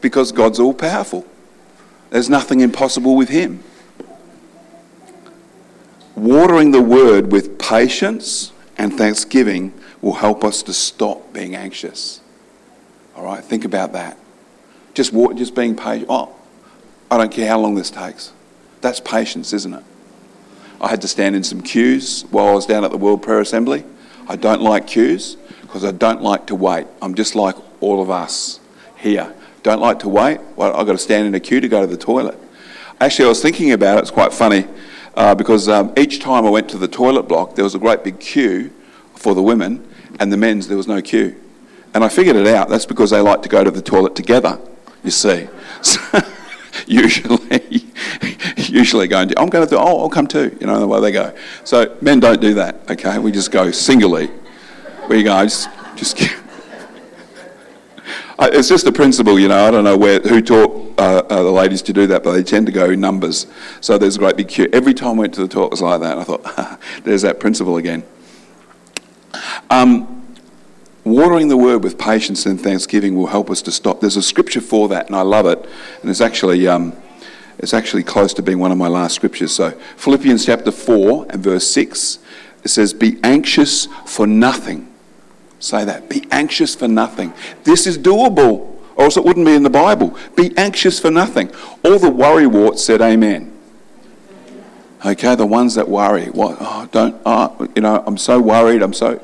because 0.00 0.32
God's 0.32 0.58
all 0.58 0.74
powerful. 0.74 1.26
There's 2.10 2.30
nothing 2.30 2.60
impossible 2.60 3.16
with 3.16 3.28
Him. 3.28 3.62
Watering 6.14 6.70
the 6.70 6.80
word 6.80 7.30
with 7.30 7.58
patience 7.58 8.52
and 8.78 8.96
thanksgiving 8.96 9.74
will 10.00 10.14
help 10.14 10.44
us 10.44 10.62
to 10.62 10.72
stop 10.72 11.32
being 11.32 11.54
anxious. 11.54 12.20
All 13.14 13.24
right, 13.24 13.42
think 13.42 13.64
about 13.64 13.92
that. 13.92 14.16
Just 14.94 15.12
just 15.34 15.54
being 15.54 15.76
patient. 15.76 16.06
Oh, 16.08 16.34
I 17.10 17.18
don't 17.18 17.32
care 17.32 17.48
how 17.48 17.58
long 17.58 17.74
this 17.74 17.90
takes. 17.90 18.32
That's 18.80 19.00
patience, 19.00 19.52
isn't 19.52 19.74
it? 19.74 19.84
I 20.80 20.88
had 20.88 21.00
to 21.02 21.08
stand 21.08 21.34
in 21.34 21.42
some 21.42 21.62
queues 21.62 22.22
while 22.30 22.48
I 22.48 22.52
was 22.52 22.66
down 22.66 22.84
at 22.84 22.90
the 22.90 22.96
World 22.96 23.22
Prayer 23.22 23.40
Assembly. 23.40 23.84
I 24.28 24.36
don't 24.36 24.60
like 24.60 24.86
queues 24.86 25.36
because 25.62 25.84
I 25.84 25.92
don't 25.92 26.22
like 26.22 26.46
to 26.46 26.54
wait. 26.54 26.86
I'm 27.00 27.14
just 27.14 27.34
like 27.34 27.56
all 27.80 28.02
of 28.02 28.10
us 28.10 28.60
here. 28.96 29.34
Don't 29.66 29.80
like 29.80 29.98
to 29.98 30.08
wait. 30.08 30.38
Well, 30.54 30.76
I've 30.76 30.86
got 30.86 30.92
to 30.92 30.98
stand 30.98 31.26
in 31.26 31.34
a 31.34 31.40
queue 31.40 31.58
to 31.58 31.66
go 31.66 31.80
to 31.80 31.88
the 31.88 31.96
toilet. 31.96 32.38
Actually, 33.00 33.24
I 33.24 33.28
was 33.30 33.42
thinking 33.42 33.72
about 33.72 33.98
it. 33.98 34.02
It's 34.02 34.12
quite 34.12 34.32
funny 34.32 34.64
uh, 35.16 35.34
because 35.34 35.68
um, 35.68 35.92
each 35.96 36.20
time 36.20 36.46
I 36.46 36.50
went 36.50 36.68
to 36.68 36.78
the 36.78 36.86
toilet 36.86 37.24
block, 37.24 37.56
there 37.56 37.64
was 37.64 37.74
a 37.74 37.80
great 37.80 38.04
big 38.04 38.20
queue 38.20 38.70
for 39.16 39.34
the 39.34 39.42
women, 39.42 39.84
and 40.20 40.32
the 40.32 40.36
men's, 40.36 40.68
there 40.68 40.76
was 40.76 40.86
no 40.86 41.02
queue. 41.02 41.34
And 41.94 42.04
I 42.04 42.08
figured 42.08 42.36
it 42.36 42.46
out. 42.46 42.68
That's 42.68 42.86
because 42.86 43.10
they 43.10 43.20
like 43.20 43.42
to 43.42 43.48
go 43.48 43.64
to 43.64 43.72
the 43.72 43.82
toilet 43.82 44.14
together, 44.14 44.60
you 45.02 45.10
see. 45.10 45.48
So 45.82 46.00
usually, 46.86 47.86
usually 48.56 49.08
going 49.08 49.30
to, 49.30 49.40
I'm 49.40 49.48
going 49.48 49.66
to 49.66 49.78
oh, 49.80 50.02
I'll 50.02 50.08
come 50.08 50.28
too, 50.28 50.56
you 50.60 50.68
know, 50.68 50.78
the 50.78 50.86
way 50.86 51.00
they 51.00 51.10
go. 51.10 51.36
So 51.64 51.96
men 52.00 52.20
don't 52.20 52.40
do 52.40 52.54
that, 52.54 52.88
okay? 52.88 53.18
We 53.18 53.32
just 53.32 53.50
go 53.50 53.72
singly. 53.72 54.30
We 55.08 55.24
go, 55.24 55.42
just, 55.42 55.68
just 55.96 56.18
it's 58.38 58.68
just 58.68 58.86
a 58.86 58.92
principle, 58.92 59.38
you 59.38 59.48
know. 59.48 59.66
I 59.66 59.70
don't 59.70 59.84
know 59.84 59.96
where 59.96 60.20
who 60.20 60.42
taught 60.42 60.98
uh, 60.98 61.22
uh, 61.28 61.42
the 61.42 61.50
ladies 61.50 61.82
to 61.82 61.92
do 61.92 62.06
that, 62.08 62.22
but 62.22 62.32
they 62.32 62.42
tend 62.42 62.66
to 62.66 62.72
go 62.72 62.90
in 62.90 63.00
numbers. 63.00 63.46
So 63.80 63.96
there's 63.98 64.16
a 64.16 64.18
great 64.18 64.36
big 64.36 64.48
queue. 64.48 64.68
Every 64.72 64.94
time 64.94 65.16
I 65.16 65.20
went 65.20 65.34
to 65.34 65.40
the 65.40 65.48
toilet, 65.48 65.66
it 65.66 65.70
was 65.72 65.82
like 65.82 66.00
that. 66.00 66.18
I 66.18 66.24
thought, 66.24 66.80
there's 67.04 67.22
that 67.22 67.40
principle 67.40 67.76
again. 67.76 68.04
Um, 69.70 70.26
watering 71.04 71.48
the 71.48 71.56
word 71.56 71.82
with 71.84 71.98
patience 71.98 72.46
and 72.46 72.60
thanksgiving 72.60 73.14
will 73.14 73.28
help 73.28 73.50
us 73.50 73.62
to 73.62 73.72
stop. 73.72 74.00
There's 74.00 74.16
a 74.16 74.22
scripture 74.22 74.60
for 74.60 74.88
that, 74.88 75.06
and 75.06 75.16
I 75.16 75.22
love 75.22 75.46
it. 75.46 75.66
And 76.02 76.10
it's 76.10 76.20
actually 76.20 76.68
um, 76.68 76.94
it's 77.58 77.72
actually 77.72 78.02
close 78.02 78.34
to 78.34 78.42
being 78.42 78.58
one 78.58 78.72
of 78.72 78.78
my 78.78 78.88
last 78.88 79.14
scriptures. 79.14 79.54
So 79.54 79.70
Philippians 79.96 80.44
chapter 80.44 80.70
four 80.70 81.26
and 81.30 81.42
verse 81.42 81.66
six, 81.66 82.18
it 82.64 82.68
says, 82.68 82.92
"Be 82.92 83.18
anxious 83.22 83.86
for 84.04 84.26
nothing." 84.26 84.92
Say 85.58 85.84
that. 85.84 86.08
Be 86.08 86.26
anxious 86.30 86.74
for 86.74 86.88
nothing. 86.88 87.32
This 87.64 87.86
is 87.86 87.98
doable, 87.98 88.76
or 88.96 89.04
else 89.04 89.16
it 89.16 89.24
wouldn't 89.24 89.46
be 89.46 89.54
in 89.54 89.62
the 89.62 89.70
Bible. 89.70 90.16
Be 90.34 90.56
anxious 90.56 91.00
for 91.00 91.10
nothing. 91.10 91.50
All 91.84 91.98
the 91.98 92.10
worry 92.10 92.46
warts 92.46 92.84
said, 92.84 93.00
"Amen." 93.00 93.52
Okay, 95.04 95.34
the 95.34 95.46
ones 95.46 95.74
that 95.74 95.88
worry, 95.88 96.26
what? 96.26 96.56
Oh, 96.58 96.88
don't, 96.90 97.20
oh, 97.24 97.68
you 97.76 97.82
know, 97.82 98.02
I'm 98.06 98.16
so 98.16 98.40
worried. 98.40 98.82
I'm 98.82 98.92
so. 98.92 99.22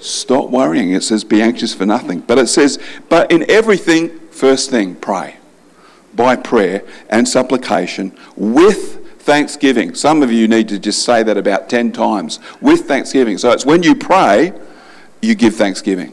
Stop 0.00 0.48
worrying. 0.48 0.92
It 0.92 1.02
says, 1.02 1.24
be 1.24 1.42
anxious 1.42 1.74
for 1.74 1.84
nothing. 1.84 2.20
But 2.20 2.38
it 2.38 2.48
says, 2.48 2.78
but 3.10 3.30
in 3.30 3.48
everything, 3.50 4.18
first 4.30 4.70
thing, 4.70 4.94
pray. 4.94 5.36
By 6.14 6.36
prayer 6.36 6.82
and 7.10 7.28
supplication 7.28 8.16
with 8.34 9.20
thanksgiving. 9.20 9.94
Some 9.94 10.22
of 10.22 10.32
you 10.32 10.48
need 10.48 10.68
to 10.70 10.78
just 10.78 11.04
say 11.04 11.22
that 11.22 11.36
about 11.36 11.68
10 11.68 11.92
times 11.92 12.40
with 12.62 12.88
thanksgiving. 12.88 13.36
So 13.36 13.52
it's 13.52 13.66
when 13.66 13.82
you 13.82 13.94
pray, 13.94 14.54
you 15.20 15.34
give 15.34 15.54
thanksgiving. 15.56 16.12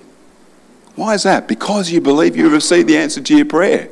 Why 0.96 1.14
is 1.14 1.24
that? 1.24 1.48
Because 1.48 1.92
you 1.92 2.02
believe 2.02 2.36
you 2.36 2.50
received 2.50 2.90
the 2.90 2.98
answer 2.98 3.22
to 3.22 3.36
your 3.36 3.46
prayer. 3.46 3.90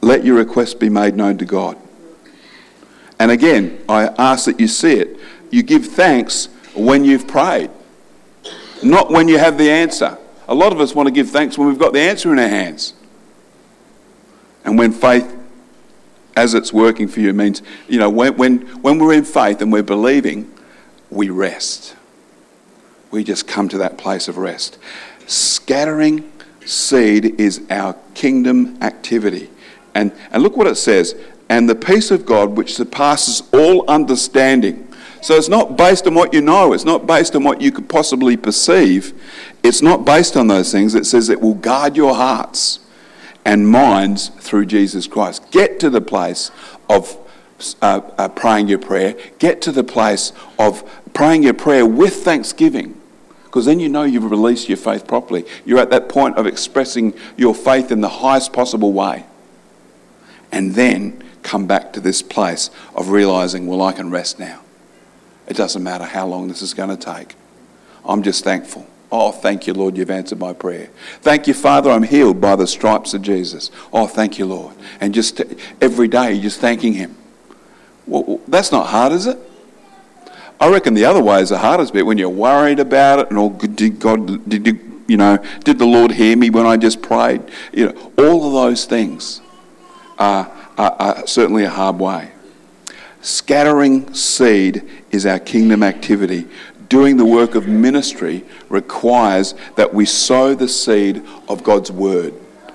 Let 0.00 0.24
your 0.24 0.36
request 0.36 0.78
be 0.78 0.88
made 0.88 1.16
known 1.16 1.38
to 1.38 1.44
God. 1.44 1.76
And 3.18 3.30
again, 3.30 3.82
I 3.88 4.06
ask 4.18 4.44
that 4.44 4.60
you 4.60 4.68
see 4.68 4.94
it. 4.94 5.18
You 5.50 5.62
give 5.62 5.86
thanks 5.86 6.48
when 6.74 7.04
you've 7.04 7.26
prayed, 7.26 7.70
not 8.82 9.10
when 9.10 9.26
you 9.26 9.38
have 9.38 9.58
the 9.58 9.70
answer. 9.70 10.16
A 10.46 10.54
lot 10.54 10.72
of 10.72 10.80
us 10.80 10.94
want 10.94 11.08
to 11.08 11.10
give 11.10 11.28
thanks 11.30 11.58
when 11.58 11.68
we've 11.68 11.78
got 11.78 11.92
the 11.92 12.00
answer 12.00 12.32
in 12.32 12.38
our 12.38 12.48
hands. 12.48 12.94
And 14.64 14.78
when 14.78 14.92
faith, 14.92 15.34
as 16.36 16.54
it's 16.54 16.72
working 16.72 17.08
for 17.08 17.20
you, 17.20 17.32
means, 17.32 17.62
you 17.88 17.98
know, 17.98 18.08
when, 18.08 18.36
when, 18.36 18.60
when 18.82 18.98
we're 18.98 19.14
in 19.14 19.24
faith 19.24 19.60
and 19.60 19.72
we're 19.72 19.82
believing, 19.82 20.52
we 21.10 21.30
rest. 21.30 21.96
We 23.10 23.24
just 23.24 23.46
come 23.46 23.68
to 23.70 23.78
that 23.78 23.98
place 23.98 24.28
of 24.28 24.36
rest. 24.36 24.78
Scattering 25.26 26.30
seed 26.64 27.40
is 27.40 27.62
our 27.70 27.96
kingdom 28.14 28.78
activity. 28.82 29.50
And, 29.94 30.12
and 30.30 30.42
look 30.42 30.56
what 30.56 30.66
it 30.66 30.76
says 30.76 31.14
and 31.48 31.68
the 31.68 31.74
peace 31.74 32.10
of 32.10 32.26
God 32.26 32.56
which 32.56 32.74
surpasses 32.74 33.42
all 33.52 33.88
understanding. 33.88 34.86
So 35.20 35.34
it's 35.34 35.48
not 35.48 35.76
based 35.76 36.06
on 36.06 36.14
what 36.14 36.32
you 36.32 36.40
know, 36.40 36.72
it's 36.72 36.84
not 36.84 37.06
based 37.06 37.34
on 37.34 37.42
what 37.42 37.60
you 37.60 37.72
could 37.72 37.88
possibly 37.88 38.36
perceive, 38.36 39.12
it's 39.62 39.82
not 39.82 40.04
based 40.04 40.36
on 40.36 40.46
those 40.46 40.70
things. 40.70 40.94
It 40.94 41.06
says 41.06 41.28
it 41.28 41.40
will 41.40 41.54
guard 41.54 41.96
your 41.96 42.14
hearts 42.14 42.80
and 43.44 43.66
minds 43.66 44.28
through 44.28 44.66
Jesus 44.66 45.06
Christ. 45.06 45.50
Get 45.50 45.80
to 45.80 45.90
the 45.90 46.00
place 46.00 46.50
of 46.88 47.16
uh, 47.82 48.02
uh, 48.16 48.28
praying 48.28 48.68
your 48.68 48.78
prayer, 48.78 49.16
get 49.38 49.60
to 49.62 49.72
the 49.72 49.82
place 49.82 50.32
of 50.58 50.88
praying 51.12 51.42
your 51.42 51.54
prayer 51.54 51.84
with 51.84 52.22
thanksgiving. 52.22 52.97
Because 53.48 53.64
then 53.64 53.80
you 53.80 53.88
know 53.88 54.02
you've 54.02 54.30
released 54.30 54.68
your 54.68 54.76
faith 54.76 55.06
properly. 55.06 55.46
You're 55.64 55.78
at 55.78 55.88
that 55.88 56.10
point 56.10 56.36
of 56.36 56.46
expressing 56.46 57.14
your 57.38 57.54
faith 57.54 57.90
in 57.90 58.02
the 58.02 58.08
highest 58.08 58.52
possible 58.52 58.92
way. 58.92 59.24
And 60.52 60.74
then 60.74 61.24
come 61.42 61.66
back 61.66 61.94
to 61.94 62.00
this 62.00 62.20
place 62.20 62.70
of 62.94 63.08
realizing, 63.08 63.66
well, 63.66 63.80
I 63.80 63.92
can 63.92 64.10
rest 64.10 64.38
now. 64.38 64.60
It 65.46 65.56
doesn't 65.56 65.82
matter 65.82 66.04
how 66.04 66.26
long 66.26 66.48
this 66.48 66.60
is 66.60 66.74
going 66.74 66.90
to 66.90 66.96
take. 66.96 67.36
I'm 68.04 68.22
just 68.22 68.44
thankful. 68.44 68.86
Oh, 69.10 69.32
thank 69.32 69.66
you, 69.66 69.72
Lord, 69.72 69.96
you've 69.96 70.10
answered 70.10 70.38
my 70.38 70.52
prayer. 70.52 70.90
Thank 71.22 71.46
you, 71.46 71.54
Father, 71.54 71.90
I'm 71.90 72.02
healed 72.02 72.42
by 72.42 72.54
the 72.54 72.66
stripes 72.66 73.14
of 73.14 73.22
Jesus. 73.22 73.70
Oh, 73.94 74.06
thank 74.06 74.38
you, 74.38 74.44
Lord. 74.44 74.76
And 75.00 75.14
just 75.14 75.40
every 75.80 76.08
day, 76.08 76.38
just 76.38 76.60
thanking 76.60 76.92
Him. 76.92 77.16
Well, 78.06 78.42
that's 78.46 78.70
not 78.70 78.88
hard, 78.88 79.12
is 79.12 79.26
it? 79.26 79.38
I 80.60 80.70
reckon 80.70 80.94
the 80.94 81.04
other 81.04 81.22
way 81.22 81.40
is 81.40 81.50
the 81.50 81.58
hardest 81.58 81.92
bit 81.92 82.04
when 82.04 82.18
you're 82.18 82.28
worried 82.28 82.80
about 82.80 83.20
it 83.20 83.30
and 83.30 83.38
all. 83.38 83.50
Did 83.50 84.00
God, 84.00 84.48
did 84.48 84.66
you, 84.66 85.02
you 85.06 85.16
know, 85.16 85.38
did 85.64 85.78
the 85.78 85.86
Lord 85.86 86.12
hear 86.12 86.36
me 86.36 86.50
when 86.50 86.66
I 86.66 86.76
just 86.76 87.00
prayed? 87.00 87.42
You 87.72 87.86
know, 87.86 88.12
all 88.18 88.46
of 88.46 88.52
those 88.52 88.84
things 88.84 89.40
are, 90.18 90.50
are, 90.76 90.96
are 90.98 91.26
certainly 91.26 91.64
a 91.64 91.70
hard 91.70 91.98
way. 92.00 92.32
Scattering 93.20 94.12
seed 94.14 94.88
is 95.12 95.26
our 95.26 95.38
kingdom 95.38 95.82
activity. 95.82 96.46
Doing 96.88 97.18
the 97.18 97.24
work 97.24 97.54
of 97.54 97.68
ministry 97.68 98.44
requires 98.68 99.54
that 99.76 99.92
we 99.92 100.06
sow 100.06 100.54
the 100.54 100.68
seed 100.68 101.22
of 101.48 101.62
God's 101.62 101.92
word. 101.92 102.34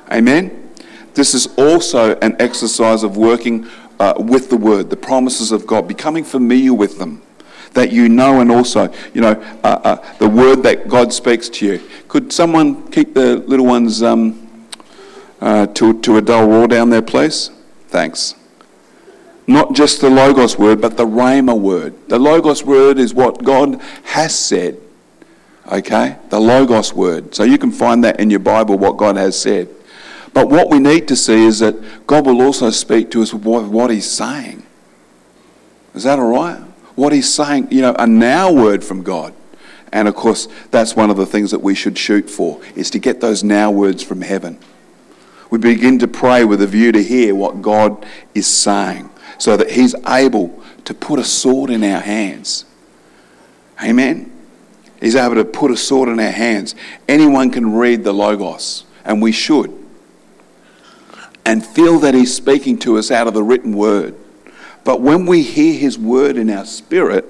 Amen? 0.10 0.72
This 1.16 1.34
is 1.34 1.48
also 1.58 2.16
an 2.20 2.36
exercise 2.40 3.04
of 3.04 3.18
working 3.18 3.68
uh, 4.00 4.14
with 4.18 4.50
the 4.50 4.58
word, 4.58 4.90
the 4.90 4.98
promises 4.98 5.52
of 5.52 5.68
God, 5.68 5.88
becoming 5.88 6.24
familiar 6.24 6.74
with 6.74 6.98
them 6.98 7.23
that 7.74 7.92
you 7.92 8.10
know 8.10 8.40
and 8.40 8.52
also, 8.52 8.94
you 9.14 9.22
know, 9.22 9.32
uh, 9.64 9.80
uh, 9.84 10.14
the 10.18 10.30
word 10.30 10.64
that 10.64 10.88
God 10.88 11.12
speaks 11.12 11.50
to 11.50 11.66
you. 11.66 11.90
Could 12.08 12.32
someone 12.32 12.90
keep 12.92 13.14
the 13.14 13.38
little 13.38 13.66
ones 13.66 14.04
um, 14.04 14.68
uh, 15.42 15.68
to, 15.68 16.00
to 16.02 16.18
a 16.18 16.22
dull 16.22 16.48
roar 16.48 16.68
down 16.68 16.90
there, 16.90 17.02
please? 17.02 17.50
Thanks. 17.88 18.36
Not 19.46 19.74
just 19.74 20.02
the 20.02 20.10
Logos 20.10 20.58
word, 20.58 20.80
but 20.80 20.96
the 20.96 21.06
Rhema 21.06 21.60
word. 21.60 21.94
The 22.08 22.20
Logos 22.20 22.64
word 22.64 22.98
is 22.98 23.14
what 23.14 23.44
God 23.44 23.82
has 24.04 24.38
said. 24.38 24.80
Okay? 25.70 26.18
The 26.30 26.40
Logos 26.40 26.94
word. 26.94 27.36
So 27.36 27.44
you 27.44 27.58
can 27.58 27.72
find 27.72 28.04
that 28.04 28.20
in 28.20 28.30
your 28.30 28.40
Bible, 28.40 28.78
what 28.78 28.98
God 28.98 29.18
has 29.18 29.40
said. 29.40 29.68
But 30.34 30.50
what 30.50 30.70
we 30.70 30.80
need 30.80 31.08
to 31.10 31.16
see 31.16 31.46
is 31.46 31.60
that 31.60 32.08
God 32.08 32.26
will 32.26 32.42
also 32.42 32.70
speak 32.70 33.12
to 33.12 33.22
us 33.22 33.34
with 33.34 33.68
what 33.68 33.92
He's 33.92 34.10
saying. 34.10 34.64
Is 35.94 36.04
that 36.04 36.20
all 36.20 36.32
right? 36.32 36.62
What 36.96 37.14
he's 37.14 37.32
saying, 37.34 37.70
you 37.72 37.82
know, 37.82 37.96
a 37.98 38.08
now 38.08 38.52
word 38.52 38.84
from 38.84 39.04
God. 39.04 39.34
And 39.92 40.08
of 40.08 40.16
course, 40.16 40.48
that's 40.72 40.96
one 40.96 41.10
of 41.10 41.18
the 41.18 41.26
things 41.26 41.52
that 41.52 41.62
we 41.62 41.76
should 41.76 41.98
shoot 41.98 42.30
for, 42.30 42.60
is 42.76 42.90
to 42.92 43.00
get 43.00 43.22
those 43.22 43.44
now 43.44 43.70
words 43.72 44.02
from 44.02 44.22
heaven. 44.22 44.58
We 45.52 45.60
begin 45.60 46.00
to 46.00 46.08
pray 46.08 46.44
with 46.46 46.62
a 46.64 46.68
view 46.68 46.92
to 46.92 47.04
hear 47.04 47.36
what 47.36 47.62
God 47.62 48.04
is 48.34 48.48
saying, 48.48 49.12
so 49.38 49.56
that 49.56 49.72
he's 49.72 49.94
able 50.08 50.64
to 50.86 50.94
put 50.96 51.20
a 51.20 51.24
sword 51.24 51.70
in 51.70 51.84
our 51.84 52.02
hands. 52.02 52.66
Amen? 53.84 54.32
He's 55.00 55.16
able 55.16 55.36
to 55.36 55.46
put 55.46 55.70
a 55.70 55.78
sword 55.78 56.10
in 56.10 56.20
our 56.20 56.32
hands. 56.32 56.74
Anyone 57.08 57.52
can 57.52 57.74
read 57.76 58.04
the 58.04 58.14
Logos, 58.14 58.86
and 59.06 59.22
we 59.22 59.32
should, 59.32 59.72
and 61.46 61.64
feel 61.64 62.00
that 62.00 62.16
he's 62.16 62.34
speaking 62.34 62.80
to 62.80 62.98
us 62.98 63.12
out 63.12 63.28
of 63.28 63.34
the 63.34 63.44
written 63.44 63.74
word. 63.74 64.16
But 64.84 65.02
when 65.02 65.26
we 65.26 65.44
hear 65.44 65.78
his 65.78 65.98
word 65.98 66.38
in 66.38 66.50
our 66.50 66.66
spirit, 66.66 67.26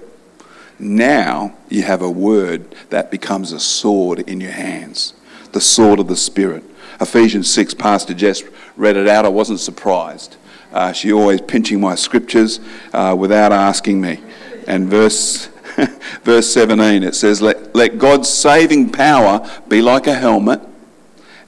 now 0.79 1.55
you 1.69 1.83
have 1.83 2.01
a 2.01 2.09
word 2.09 2.75
that 2.89 3.11
becomes 3.11 3.51
a 3.51 3.59
sword 3.59 4.19
in 4.19 4.41
your 4.41 4.51
hands. 4.51 5.13
The 5.51 5.61
sword 5.61 5.99
of 5.99 6.07
the 6.07 6.15
Spirit. 6.15 6.63
Ephesians 6.99 7.51
6, 7.53 7.75
Pastor 7.75 8.13
Jess 8.13 8.43
read 8.75 8.97
it 8.97 9.07
out. 9.07 9.25
I 9.25 9.29
wasn't 9.29 9.59
surprised. 9.59 10.35
Uh, 10.71 10.91
she 10.91 11.13
always 11.13 11.41
pinching 11.41 11.79
my 11.79 11.95
scriptures 11.95 12.59
uh, 12.91 13.15
without 13.17 13.51
asking 13.51 14.01
me. 14.01 14.19
And 14.67 14.87
verse, 14.87 15.45
verse 16.23 16.51
17, 16.51 17.03
it 17.03 17.13
says, 17.13 17.41
let, 17.41 17.75
let 17.75 17.99
God's 17.99 18.29
saving 18.29 18.91
power 18.91 19.47
be 19.67 19.81
like 19.81 20.07
a 20.07 20.15
helmet, 20.15 20.61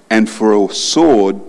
and 0.10 0.30
for 0.30 0.54
a 0.54 0.74
sword, 0.74 1.44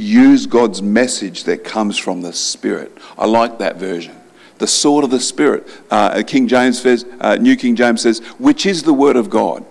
use 0.00 0.46
God's 0.46 0.82
message 0.82 1.44
that 1.44 1.64
comes 1.64 1.98
from 1.98 2.22
the 2.22 2.32
Spirit. 2.32 2.96
I 3.18 3.26
like 3.26 3.58
that 3.58 3.76
version. 3.76 4.16
The 4.58 4.66
sword 4.66 5.04
of 5.04 5.10
the 5.10 5.20
Spirit. 5.20 5.66
Uh, 5.90 6.22
King 6.26 6.48
James 6.48 6.80
says, 6.80 7.06
uh, 7.20 7.36
New 7.36 7.56
King 7.56 7.76
James 7.76 8.02
says, 8.02 8.18
which 8.38 8.66
is 8.66 8.82
the 8.82 8.92
word 8.92 9.16
of 9.16 9.30
God. 9.30 9.64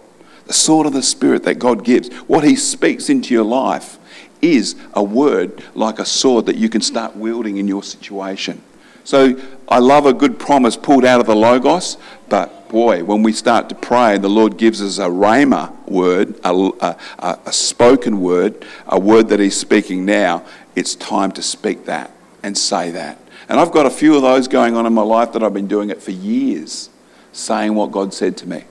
The 0.46 0.54
sword 0.54 0.88
of 0.88 0.94
the 0.94 1.04
Spirit 1.04 1.44
that 1.44 1.60
God 1.60 1.84
gives. 1.84 2.14
What 2.28 2.44
He 2.44 2.56
speaks 2.56 3.10
into 3.10 3.34
your 3.34 3.44
life 3.44 3.98
is 4.42 4.76
a 4.94 5.04
word 5.04 5.64
like 5.76 6.00
a 6.00 6.06
sword 6.06 6.46
that 6.48 6.56
you 6.56 6.70
can 6.70 6.82
start 6.82 7.16
wielding 7.16 7.58
in 7.58 7.68
your 7.68 7.84
situation. 7.84 8.62
So 9.10 9.42
I 9.68 9.80
love 9.80 10.06
a 10.06 10.14
good 10.14 10.38
promise 10.38 10.78
pulled 10.78 11.04
out 11.04 11.20
of 11.20 11.26
the 11.26 11.36
Logos, 11.36 11.98
but 12.30 12.70
boy, 12.70 13.04
when 13.04 13.24
we 13.24 13.34
start 13.34 13.68
to 13.70 13.74
pray, 13.74 14.20
the 14.20 14.30
Lord 14.30 14.56
gives 14.56 14.84
us 14.84 15.00
a 15.00 15.10
rhema 15.10 15.74
word, 15.88 16.40
a, 16.44 16.54
a, 16.54 17.40
a 17.44 17.52
spoken 17.52 18.22
word, 18.22 18.64
a 18.86 19.00
word 19.00 19.30
that 19.30 19.40
He's 19.40 19.58
speaking 19.58 20.06
now. 20.06 20.46
It's 20.76 20.94
time 20.94 21.32
to 21.32 21.42
speak 21.42 21.86
that 21.86 22.12
and 22.44 22.56
say 22.56 22.92
that. 22.92 23.18
And 23.50 23.60
I've 23.60 23.72
got 23.72 23.88
a 23.88 23.90
few 23.90 24.16
of 24.16 24.22
those 24.22 24.48
going 24.48 24.78
on 24.78 24.86
in 24.86 24.94
my 24.94 25.02
life 25.02 25.34
that 25.34 25.42
I've 25.42 25.56
been 25.56 25.68
doing 25.68 25.90
it 25.90 26.04
for 26.04 26.12
years, 26.12 26.92
saying 27.32 27.74
what 27.74 27.92
God 27.92 28.14
said 28.14 28.38
to 28.38 28.48
me 28.48 28.66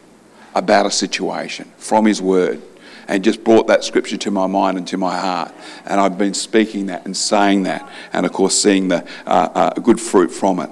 about 0.59 0.87
a 0.87 0.90
situation 0.90 1.71
from 1.77 2.05
His 2.05 2.21
Word 2.21 2.61
and 3.09 3.25
just 3.25 3.42
brought 3.42 3.66
that 3.68 3.83
scripture 3.83 4.18
to 4.18 4.31
my 4.31 4.47
mind 4.47 4.77
and 4.77 4.87
to 4.88 4.99
my 4.99 5.16
heart. 5.16 5.53
And 5.87 5.99
I've 5.99 6.18
been 6.18 6.35
speaking 6.35 6.87
that 6.87 7.07
and 7.07 7.16
saying 7.16 7.62
that, 7.62 7.88
and 8.12 8.27
of 8.27 8.33
course, 8.33 8.61
seeing 8.61 8.88
the 8.88 9.07
uh, 9.27 9.49
uh, 9.55 9.71
good 9.81 9.99
fruit 10.01 10.29
from 10.29 10.61
it. 10.61 10.71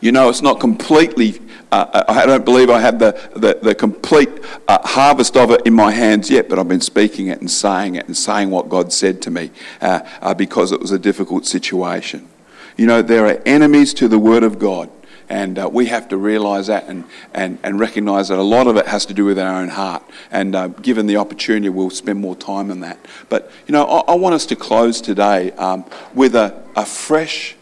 You 0.00 0.10
know, 0.10 0.28
it's 0.30 0.42
not 0.42 0.58
completely, 0.58 1.40
uh, 1.70 2.04
I 2.08 2.24
don't 2.24 2.44
believe 2.44 2.70
I 2.70 2.80
have 2.80 2.98
the, 2.98 3.12
the, 3.36 3.58
the 3.62 3.74
complete 3.74 4.30
uh, 4.66 4.78
harvest 4.82 5.36
of 5.36 5.50
it 5.50 5.66
in 5.66 5.74
my 5.74 5.92
hands 5.92 6.30
yet, 6.30 6.48
but 6.48 6.58
I've 6.58 6.66
been 6.66 6.80
speaking 6.80 7.28
it 7.28 7.40
and 7.40 7.50
saying 7.50 7.94
it 7.96 8.06
and 8.06 8.16
saying 8.16 8.50
what 8.50 8.68
God 8.68 8.92
said 8.92 9.20
to 9.22 9.30
me 9.30 9.50
uh, 9.80 10.00
uh, 10.22 10.34
because 10.34 10.72
it 10.72 10.80
was 10.80 10.92
a 10.92 10.98
difficult 10.98 11.46
situation. 11.46 12.28
You 12.76 12.86
know, 12.86 13.02
there 13.02 13.26
are 13.26 13.40
enemies 13.46 13.94
to 13.94 14.08
the 14.08 14.18
Word 14.18 14.42
of 14.42 14.58
God. 14.58 14.90
And 15.28 15.58
uh, 15.58 15.68
we 15.72 15.86
have 15.86 16.08
to 16.10 16.16
realize 16.16 16.68
that 16.68 16.84
and, 16.86 17.04
and, 17.34 17.58
and 17.62 17.80
recognize 17.80 18.28
that 18.28 18.38
a 18.38 18.42
lot 18.42 18.66
of 18.66 18.76
it 18.76 18.86
has 18.86 19.06
to 19.06 19.14
do 19.14 19.24
with 19.24 19.38
our 19.38 19.60
own 19.60 19.68
heart. 19.68 20.02
And 20.30 20.54
uh, 20.54 20.68
given 20.68 21.06
the 21.06 21.16
opportunity, 21.16 21.68
we'll 21.68 21.90
spend 21.90 22.20
more 22.20 22.36
time 22.36 22.70
on 22.70 22.80
that. 22.80 22.98
But, 23.28 23.50
you 23.66 23.72
know, 23.72 23.84
I, 23.84 24.12
I 24.12 24.14
want 24.14 24.34
us 24.34 24.46
to 24.46 24.56
close 24.56 25.00
today 25.00 25.50
um, 25.52 25.84
with 26.14 26.36
a, 26.36 26.62
a 26.76 26.86
fresh 26.86 27.56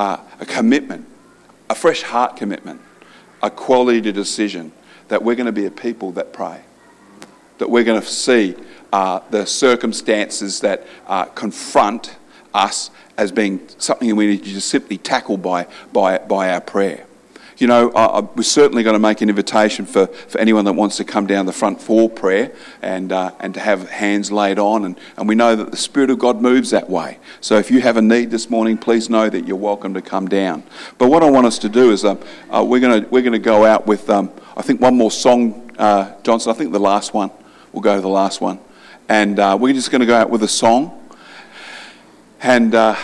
uh, 0.00 0.18
a 0.40 0.46
commitment, 0.46 1.06
a 1.68 1.74
fresh 1.74 2.00
heart 2.00 2.34
commitment, 2.34 2.80
a 3.42 3.50
quality 3.50 4.00
to 4.00 4.12
decision 4.12 4.72
that 5.08 5.22
we're 5.22 5.34
going 5.34 5.44
to 5.44 5.52
be 5.52 5.66
a 5.66 5.70
people 5.70 6.10
that 6.12 6.32
pray, 6.32 6.62
that 7.58 7.68
we're 7.68 7.84
going 7.84 8.00
to 8.00 8.06
see 8.06 8.56
uh, 8.94 9.20
the 9.28 9.44
circumstances 9.44 10.60
that 10.60 10.86
uh, 11.06 11.26
confront 11.26 12.16
us 12.54 12.90
as 13.18 13.30
being 13.30 13.60
something 13.76 14.16
we 14.16 14.26
need 14.26 14.42
to 14.42 14.50
just 14.50 14.70
simply 14.70 14.96
tackle 14.96 15.36
by, 15.36 15.66
by, 15.92 16.16
by 16.16 16.50
our 16.50 16.62
prayer 16.62 17.04
you 17.60 17.66
know, 17.66 17.92
I, 17.92 18.20
we're 18.20 18.42
certainly 18.42 18.82
going 18.82 18.94
to 18.94 19.00
make 19.00 19.20
an 19.20 19.28
invitation 19.28 19.84
for, 19.84 20.06
for 20.06 20.38
anyone 20.38 20.64
that 20.64 20.72
wants 20.72 20.96
to 20.96 21.04
come 21.04 21.26
down 21.26 21.44
the 21.44 21.52
front 21.52 21.80
for 21.80 22.08
prayer 22.08 22.52
and, 22.80 23.12
uh, 23.12 23.32
and 23.38 23.52
to 23.52 23.60
have 23.60 23.90
hands 23.90 24.32
laid 24.32 24.58
on. 24.58 24.86
And, 24.86 24.98
and 25.18 25.28
we 25.28 25.34
know 25.34 25.54
that 25.54 25.70
the 25.70 25.76
Spirit 25.76 26.08
of 26.08 26.18
God 26.18 26.40
moves 26.40 26.70
that 26.70 26.88
way. 26.88 27.18
So 27.42 27.58
if 27.58 27.70
you 27.70 27.82
have 27.82 27.98
a 27.98 28.02
need 28.02 28.30
this 28.30 28.48
morning, 28.48 28.78
please 28.78 29.10
know 29.10 29.28
that 29.28 29.46
you're 29.46 29.58
welcome 29.58 29.92
to 29.92 30.00
come 30.00 30.26
down. 30.26 30.62
But 30.96 31.10
what 31.10 31.22
I 31.22 31.28
want 31.28 31.46
us 31.46 31.58
to 31.58 31.68
do 31.68 31.90
is 31.90 32.02
um, 32.02 32.18
uh, 32.48 32.64
we're 32.66 32.80
going 32.80 33.06
we're 33.10 33.22
gonna 33.22 33.38
go 33.38 33.66
out 33.66 33.86
with, 33.86 34.08
um, 34.08 34.32
I 34.56 34.62
think, 34.62 34.80
one 34.80 34.96
more 34.96 35.10
song, 35.10 35.70
uh, 35.78 36.14
Johnson. 36.22 36.52
I 36.52 36.54
think 36.54 36.72
the 36.72 36.80
last 36.80 37.12
one. 37.12 37.30
We'll 37.72 37.82
go 37.82 37.94
to 37.94 38.00
the 38.00 38.08
last 38.08 38.40
one. 38.40 38.58
And 39.06 39.38
uh, 39.38 39.58
we're 39.60 39.74
just 39.74 39.90
going 39.90 40.00
to 40.00 40.06
go 40.06 40.16
out 40.16 40.30
with 40.30 40.42
a 40.42 40.48
song. 40.48 40.96
And 42.40 42.74
uh, 42.74 42.96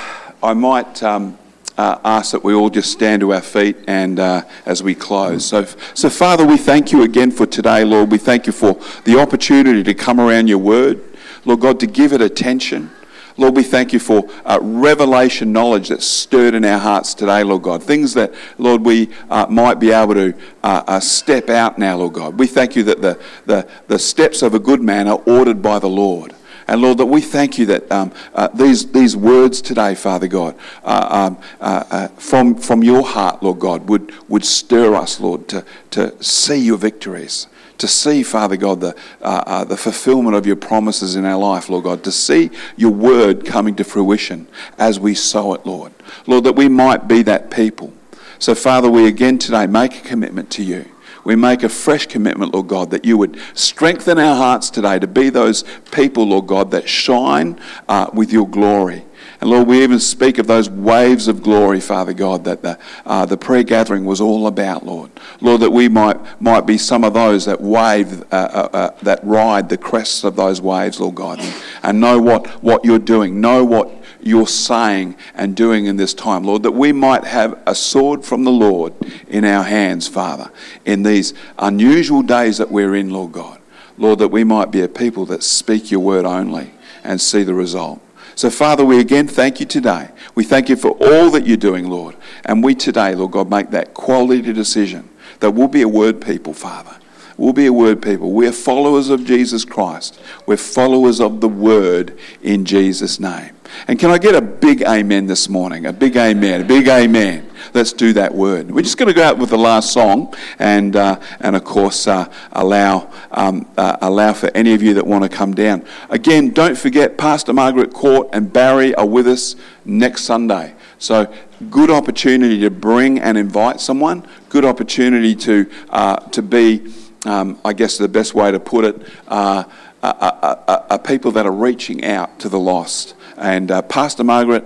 I 0.42 0.54
might. 0.54 1.02
Um, 1.02 1.36
uh, 1.78 1.98
ask 2.04 2.32
that 2.32 2.42
we 2.42 2.54
all 2.54 2.70
just 2.70 2.90
stand 2.90 3.20
to 3.20 3.32
our 3.32 3.40
feet 3.40 3.76
and 3.86 4.18
uh, 4.18 4.42
as 4.64 4.82
we 4.82 4.94
close. 4.94 5.44
So, 5.44 5.64
so, 5.94 6.08
Father, 6.08 6.46
we 6.46 6.56
thank 6.56 6.92
you 6.92 7.02
again 7.02 7.30
for 7.30 7.46
today, 7.46 7.84
Lord. 7.84 8.10
We 8.10 8.18
thank 8.18 8.46
you 8.46 8.52
for 8.52 8.78
the 9.04 9.18
opportunity 9.18 9.82
to 9.82 9.94
come 9.94 10.20
around 10.20 10.48
your 10.48 10.58
word, 10.58 11.02
Lord 11.44 11.60
God, 11.60 11.80
to 11.80 11.86
give 11.86 12.12
it 12.12 12.20
attention. 12.20 12.90
Lord, 13.38 13.54
we 13.54 13.62
thank 13.62 13.92
you 13.92 13.98
for 13.98 14.28
uh, 14.46 14.58
revelation 14.62 15.52
knowledge 15.52 15.90
that's 15.90 16.06
stirred 16.06 16.54
in 16.54 16.64
our 16.64 16.78
hearts 16.78 17.12
today, 17.12 17.42
Lord 17.44 17.62
God. 17.62 17.82
Things 17.82 18.14
that, 18.14 18.32
Lord, 18.56 18.82
we 18.82 19.10
uh, 19.28 19.46
might 19.50 19.78
be 19.78 19.90
able 19.90 20.14
to 20.14 20.34
uh, 20.62 20.82
uh 20.86 21.00
step 21.00 21.50
out 21.50 21.78
now, 21.78 21.98
Lord 21.98 22.14
God. 22.14 22.38
We 22.38 22.46
thank 22.46 22.76
you 22.76 22.82
that 22.84 23.02
the, 23.02 23.20
the, 23.44 23.68
the 23.88 23.98
steps 23.98 24.40
of 24.40 24.54
a 24.54 24.58
good 24.58 24.80
man 24.80 25.06
are 25.06 25.20
ordered 25.26 25.60
by 25.60 25.78
the 25.78 25.88
Lord. 25.88 26.34
And 26.68 26.82
Lord, 26.82 26.98
that 26.98 27.06
we 27.06 27.20
thank 27.20 27.58
you 27.58 27.66
that 27.66 27.90
um, 27.92 28.12
uh, 28.34 28.48
these, 28.48 28.90
these 28.90 29.16
words 29.16 29.62
today, 29.62 29.94
Father 29.94 30.26
God, 30.26 30.56
uh, 30.84 31.08
um, 31.10 31.38
uh, 31.60 31.84
uh, 31.90 32.08
from, 32.08 32.56
from 32.56 32.82
your 32.82 33.04
heart, 33.06 33.42
Lord 33.42 33.60
God, 33.60 33.88
would, 33.88 34.12
would 34.28 34.44
stir 34.44 34.94
us, 34.94 35.20
Lord, 35.20 35.48
to, 35.48 35.64
to 35.90 36.22
see 36.22 36.56
your 36.56 36.78
victories 36.78 37.46
to 37.78 37.86
see, 37.86 38.22
Father 38.22 38.56
God, 38.56 38.80
the, 38.80 38.96
uh, 39.20 39.42
uh, 39.46 39.64
the 39.64 39.76
fulfillment 39.76 40.34
of 40.34 40.46
your 40.46 40.56
promises 40.56 41.16
in 41.16 41.24
our 41.24 41.38
life, 41.38 41.68
Lord 41.68 41.84
God, 41.84 42.04
to 42.04 42.10
see 42.12 42.50
your 42.76 42.90
word 42.90 43.44
coming 43.44 43.74
to 43.76 43.84
fruition 43.84 44.46
as 44.78 44.98
we 44.98 45.14
sow 45.14 45.52
it, 45.54 45.66
Lord. 45.66 45.92
Lord, 46.26 46.44
that 46.44 46.54
we 46.54 46.68
might 46.68 47.06
be 47.06 47.22
that 47.24 47.50
people. 47.50 47.92
So, 48.38 48.54
Father, 48.54 48.90
we 48.90 49.06
again 49.06 49.38
today 49.38 49.66
make 49.66 49.98
a 49.98 50.00
commitment 50.00 50.50
to 50.52 50.62
you 50.62 50.86
we 51.26 51.34
make 51.34 51.64
a 51.64 51.68
fresh 51.68 52.06
commitment, 52.06 52.54
Lord 52.54 52.68
God, 52.68 52.90
that 52.92 53.04
you 53.04 53.18
would 53.18 53.36
strengthen 53.52 54.16
our 54.16 54.36
hearts 54.36 54.70
today 54.70 55.00
to 55.00 55.08
be 55.08 55.28
those 55.28 55.64
people, 55.90 56.28
Lord 56.28 56.46
God, 56.46 56.70
that 56.70 56.88
shine 56.88 57.58
uh, 57.88 58.08
with 58.14 58.32
your 58.32 58.48
glory. 58.48 59.04
And 59.40 59.50
Lord, 59.50 59.66
we 59.66 59.82
even 59.82 59.98
speak 59.98 60.38
of 60.38 60.46
those 60.46 60.70
waves 60.70 61.26
of 61.26 61.42
glory, 61.42 61.80
Father 61.80 62.12
God, 62.12 62.44
that 62.44 62.62
the, 62.62 62.78
uh, 63.04 63.26
the 63.26 63.36
prayer 63.36 63.64
gathering 63.64 64.04
was 64.04 64.20
all 64.20 64.46
about, 64.46 64.86
Lord. 64.86 65.10
Lord, 65.40 65.62
that 65.62 65.72
we 65.72 65.88
might, 65.88 66.40
might 66.40 66.64
be 66.64 66.78
some 66.78 67.02
of 67.02 67.14
those 67.14 67.46
that 67.46 67.60
wave, 67.60 68.22
uh, 68.32 68.36
uh, 68.36 68.68
uh 68.72 68.90
that 69.02 69.18
ride 69.24 69.68
the 69.68 69.76
crests 69.76 70.22
of 70.22 70.36
those 70.36 70.60
waves, 70.60 71.00
Lord 71.00 71.16
God, 71.16 71.40
and, 71.40 71.54
and 71.82 72.00
know 72.00 72.20
what, 72.20 72.46
what 72.62 72.84
you're 72.84 73.00
doing, 73.00 73.40
know 73.40 73.64
what 73.64 73.90
you're 74.26 74.46
saying 74.46 75.16
and 75.34 75.56
doing 75.56 75.86
in 75.86 75.96
this 75.96 76.12
time, 76.12 76.44
Lord, 76.44 76.62
that 76.64 76.72
we 76.72 76.92
might 76.92 77.24
have 77.24 77.60
a 77.66 77.74
sword 77.74 78.24
from 78.24 78.44
the 78.44 78.50
Lord 78.50 78.92
in 79.28 79.44
our 79.44 79.62
hands, 79.62 80.08
Father, 80.08 80.50
in 80.84 81.02
these 81.02 81.32
unusual 81.58 82.22
days 82.22 82.58
that 82.58 82.70
we're 82.70 82.94
in, 82.94 83.10
Lord 83.10 83.32
God. 83.32 83.60
Lord, 83.98 84.18
that 84.18 84.28
we 84.28 84.44
might 84.44 84.70
be 84.70 84.82
a 84.82 84.88
people 84.88 85.24
that 85.26 85.42
speak 85.42 85.90
your 85.90 86.00
word 86.00 86.26
only 86.26 86.72
and 87.02 87.20
see 87.20 87.42
the 87.42 87.54
result. 87.54 88.00
So, 88.34 88.50
Father, 88.50 88.84
we 88.84 89.00
again 89.00 89.28
thank 89.28 89.60
you 89.60 89.66
today. 89.66 90.10
We 90.34 90.44
thank 90.44 90.68
you 90.68 90.76
for 90.76 90.90
all 90.90 91.30
that 91.30 91.46
you're 91.46 91.56
doing, 91.56 91.88
Lord. 91.88 92.16
And 92.44 92.62
we 92.62 92.74
today, 92.74 93.14
Lord 93.14 93.32
God, 93.32 93.48
make 93.48 93.70
that 93.70 93.94
quality 93.94 94.52
decision 94.52 95.08
that 95.40 95.52
we'll 95.52 95.68
be 95.68 95.82
a 95.82 95.88
word 95.88 96.20
people, 96.20 96.52
Father. 96.52 96.96
We'll 97.38 97.52
be 97.52 97.66
a 97.66 97.72
word 97.72 98.02
people. 98.02 98.32
We're 98.32 98.52
followers 98.52 99.08
of 99.08 99.24
Jesus 99.24 99.64
Christ. 99.64 100.20
We're 100.46 100.56
followers 100.56 101.20
of 101.20 101.40
the 101.40 101.48
word 101.48 102.18
in 102.42 102.64
Jesus' 102.64 103.20
name. 103.20 103.55
And 103.88 103.98
can 103.98 104.10
I 104.10 104.18
get 104.18 104.34
a 104.34 104.40
big 104.40 104.82
amen 104.82 105.26
this 105.26 105.48
morning? 105.48 105.86
A 105.86 105.92
big 105.92 106.16
amen, 106.16 106.62
a 106.62 106.64
big 106.64 106.88
amen. 106.88 107.48
Let's 107.74 107.92
do 107.92 108.12
that 108.14 108.34
word. 108.34 108.70
We're 108.70 108.82
just 108.82 108.98
going 108.98 109.08
to 109.08 109.14
go 109.14 109.22
out 109.22 109.38
with 109.38 109.50
the 109.50 109.58
last 109.58 109.92
song 109.92 110.34
and, 110.58 110.94
uh, 110.94 111.20
and 111.40 111.56
of 111.56 111.64
course, 111.64 112.06
uh, 112.06 112.32
allow, 112.52 113.10
um, 113.30 113.68
uh, 113.76 113.96
allow 114.00 114.32
for 114.32 114.50
any 114.54 114.74
of 114.74 114.82
you 114.82 114.94
that 114.94 115.06
want 115.06 115.24
to 115.24 115.28
come 115.28 115.54
down. 115.54 115.84
Again, 116.10 116.50
don't 116.50 116.76
forget, 116.76 117.18
Pastor 117.18 117.52
Margaret 117.52 117.92
Court 117.92 118.28
and 118.32 118.52
Barry 118.52 118.94
are 118.94 119.06
with 119.06 119.26
us 119.26 119.56
next 119.84 120.24
Sunday. 120.24 120.74
So, 120.98 121.32
good 121.70 121.90
opportunity 121.90 122.60
to 122.60 122.70
bring 122.70 123.18
and 123.20 123.36
invite 123.36 123.80
someone, 123.80 124.26
good 124.48 124.64
opportunity 124.64 125.34
to, 125.36 125.70
uh, 125.90 126.16
to 126.16 126.42
be, 126.42 126.92
um, 127.26 127.58
I 127.64 127.72
guess 127.72 127.98
the 127.98 128.08
best 128.08 128.34
way 128.34 128.50
to 128.50 128.60
put 128.60 128.84
it, 128.84 129.02
uh, 129.28 129.64
are 130.02 130.98
people 130.98 131.32
that 131.32 131.46
are 131.46 131.52
reaching 131.52 132.04
out 132.04 132.38
to 132.40 132.48
the 132.48 132.58
lost. 132.58 133.14
And 133.36 133.70
uh, 133.70 133.82
Pastor 133.82 134.24
Margaret, 134.24 134.64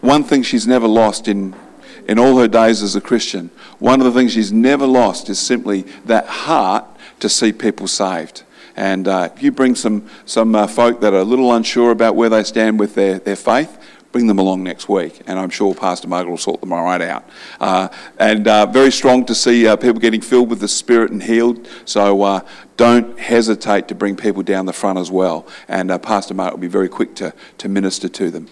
one 0.00 0.24
thing 0.24 0.42
she's 0.42 0.66
never 0.66 0.86
lost 0.86 1.28
in, 1.28 1.54
in 2.06 2.18
all 2.18 2.38
her 2.38 2.48
days 2.48 2.82
as 2.82 2.96
a 2.96 3.00
Christian, 3.00 3.50
one 3.78 4.00
of 4.00 4.06
the 4.06 4.12
things 4.12 4.32
she's 4.32 4.52
never 4.52 4.86
lost 4.86 5.28
is 5.28 5.38
simply 5.38 5.82
that 6.06 6.26
heart 6.26 6.84
to 7.20 7.28
see 7.28 7.52
people 7.52 7.86
saved. 7.86 8.42
And 8.76 9.08
uh, 9.08 9.30
if 9.34 9.42
you 9.42 9.50
bring 9.50 9.74
some, 9.74 10.08
some 10.24 10.54
uh, 10.54 10.66
folk 10.66 11.00
that 11.00 11.12
are 11.12 11.18
a 11.18 11.24
little 11.24 11.52
unsure 11.52 11.90
about 11.90 12.14
where 12.14 12.28
they 12.28 12.44
stand 12.44 12.78
with 12.78 12.94
their, 12.94 13.18
their 13.18 13.36
faith, 13.36 13.77
bring 14.12 14.26
them 14.26 14.38
along 14.38 14.62
next 14.62 14.88
week, 14.88 15.20
and 15.26 15.38
I'm 15.38 15.50
sure 15.50 15.74
Pastor 15.74 16.08
Margaret 16.08 16.30
will 16.30 16.38
sort 16.38 16.60
them 16.60 16.72
all 16.72 16.84
right 16.84 17.02
out. 17.02 17.28
Uh, 17.60 17.88
and 18.18 18.48
uh, 18.48 18.66
very 18.66 18.90
strong 18.90 19.24
to 19.26 19.34
see 19.34 19.66
uh, 19.66 19.76
people 19.76 20.00
getting 20.00 20.20
filled 20.20 20.50
with 20.50 20.60
the 20.60 20.68
Spirit 20.68 21.10
and 21.10 21.22
healed. 21.22 21.68
So 21.84 22.22
uh, 22.22 22.40
don't 22.76 23.18
hesitate 23.18 23.88
to 23.88 23.94
bring 23.94 24.16
people 24.16 24.42
down 24.42 24.66
the 24.66 24.72
front 24.72 24.98
as 24.98 25.10
well. 25.10 25.46
And 25.68 25.90
uh, 25.90 25.98
Pastor 25.98 26.34
Mark 26.34 26.52
will 26.52 26.60
be 26.60 26.68
very 26.68 26.88
quick 26.88 27.14
to, 27.16 27.34
to 27.58 27.68
minister 27.68 28.08
to 28.08 28.30
them. 28.30 28.48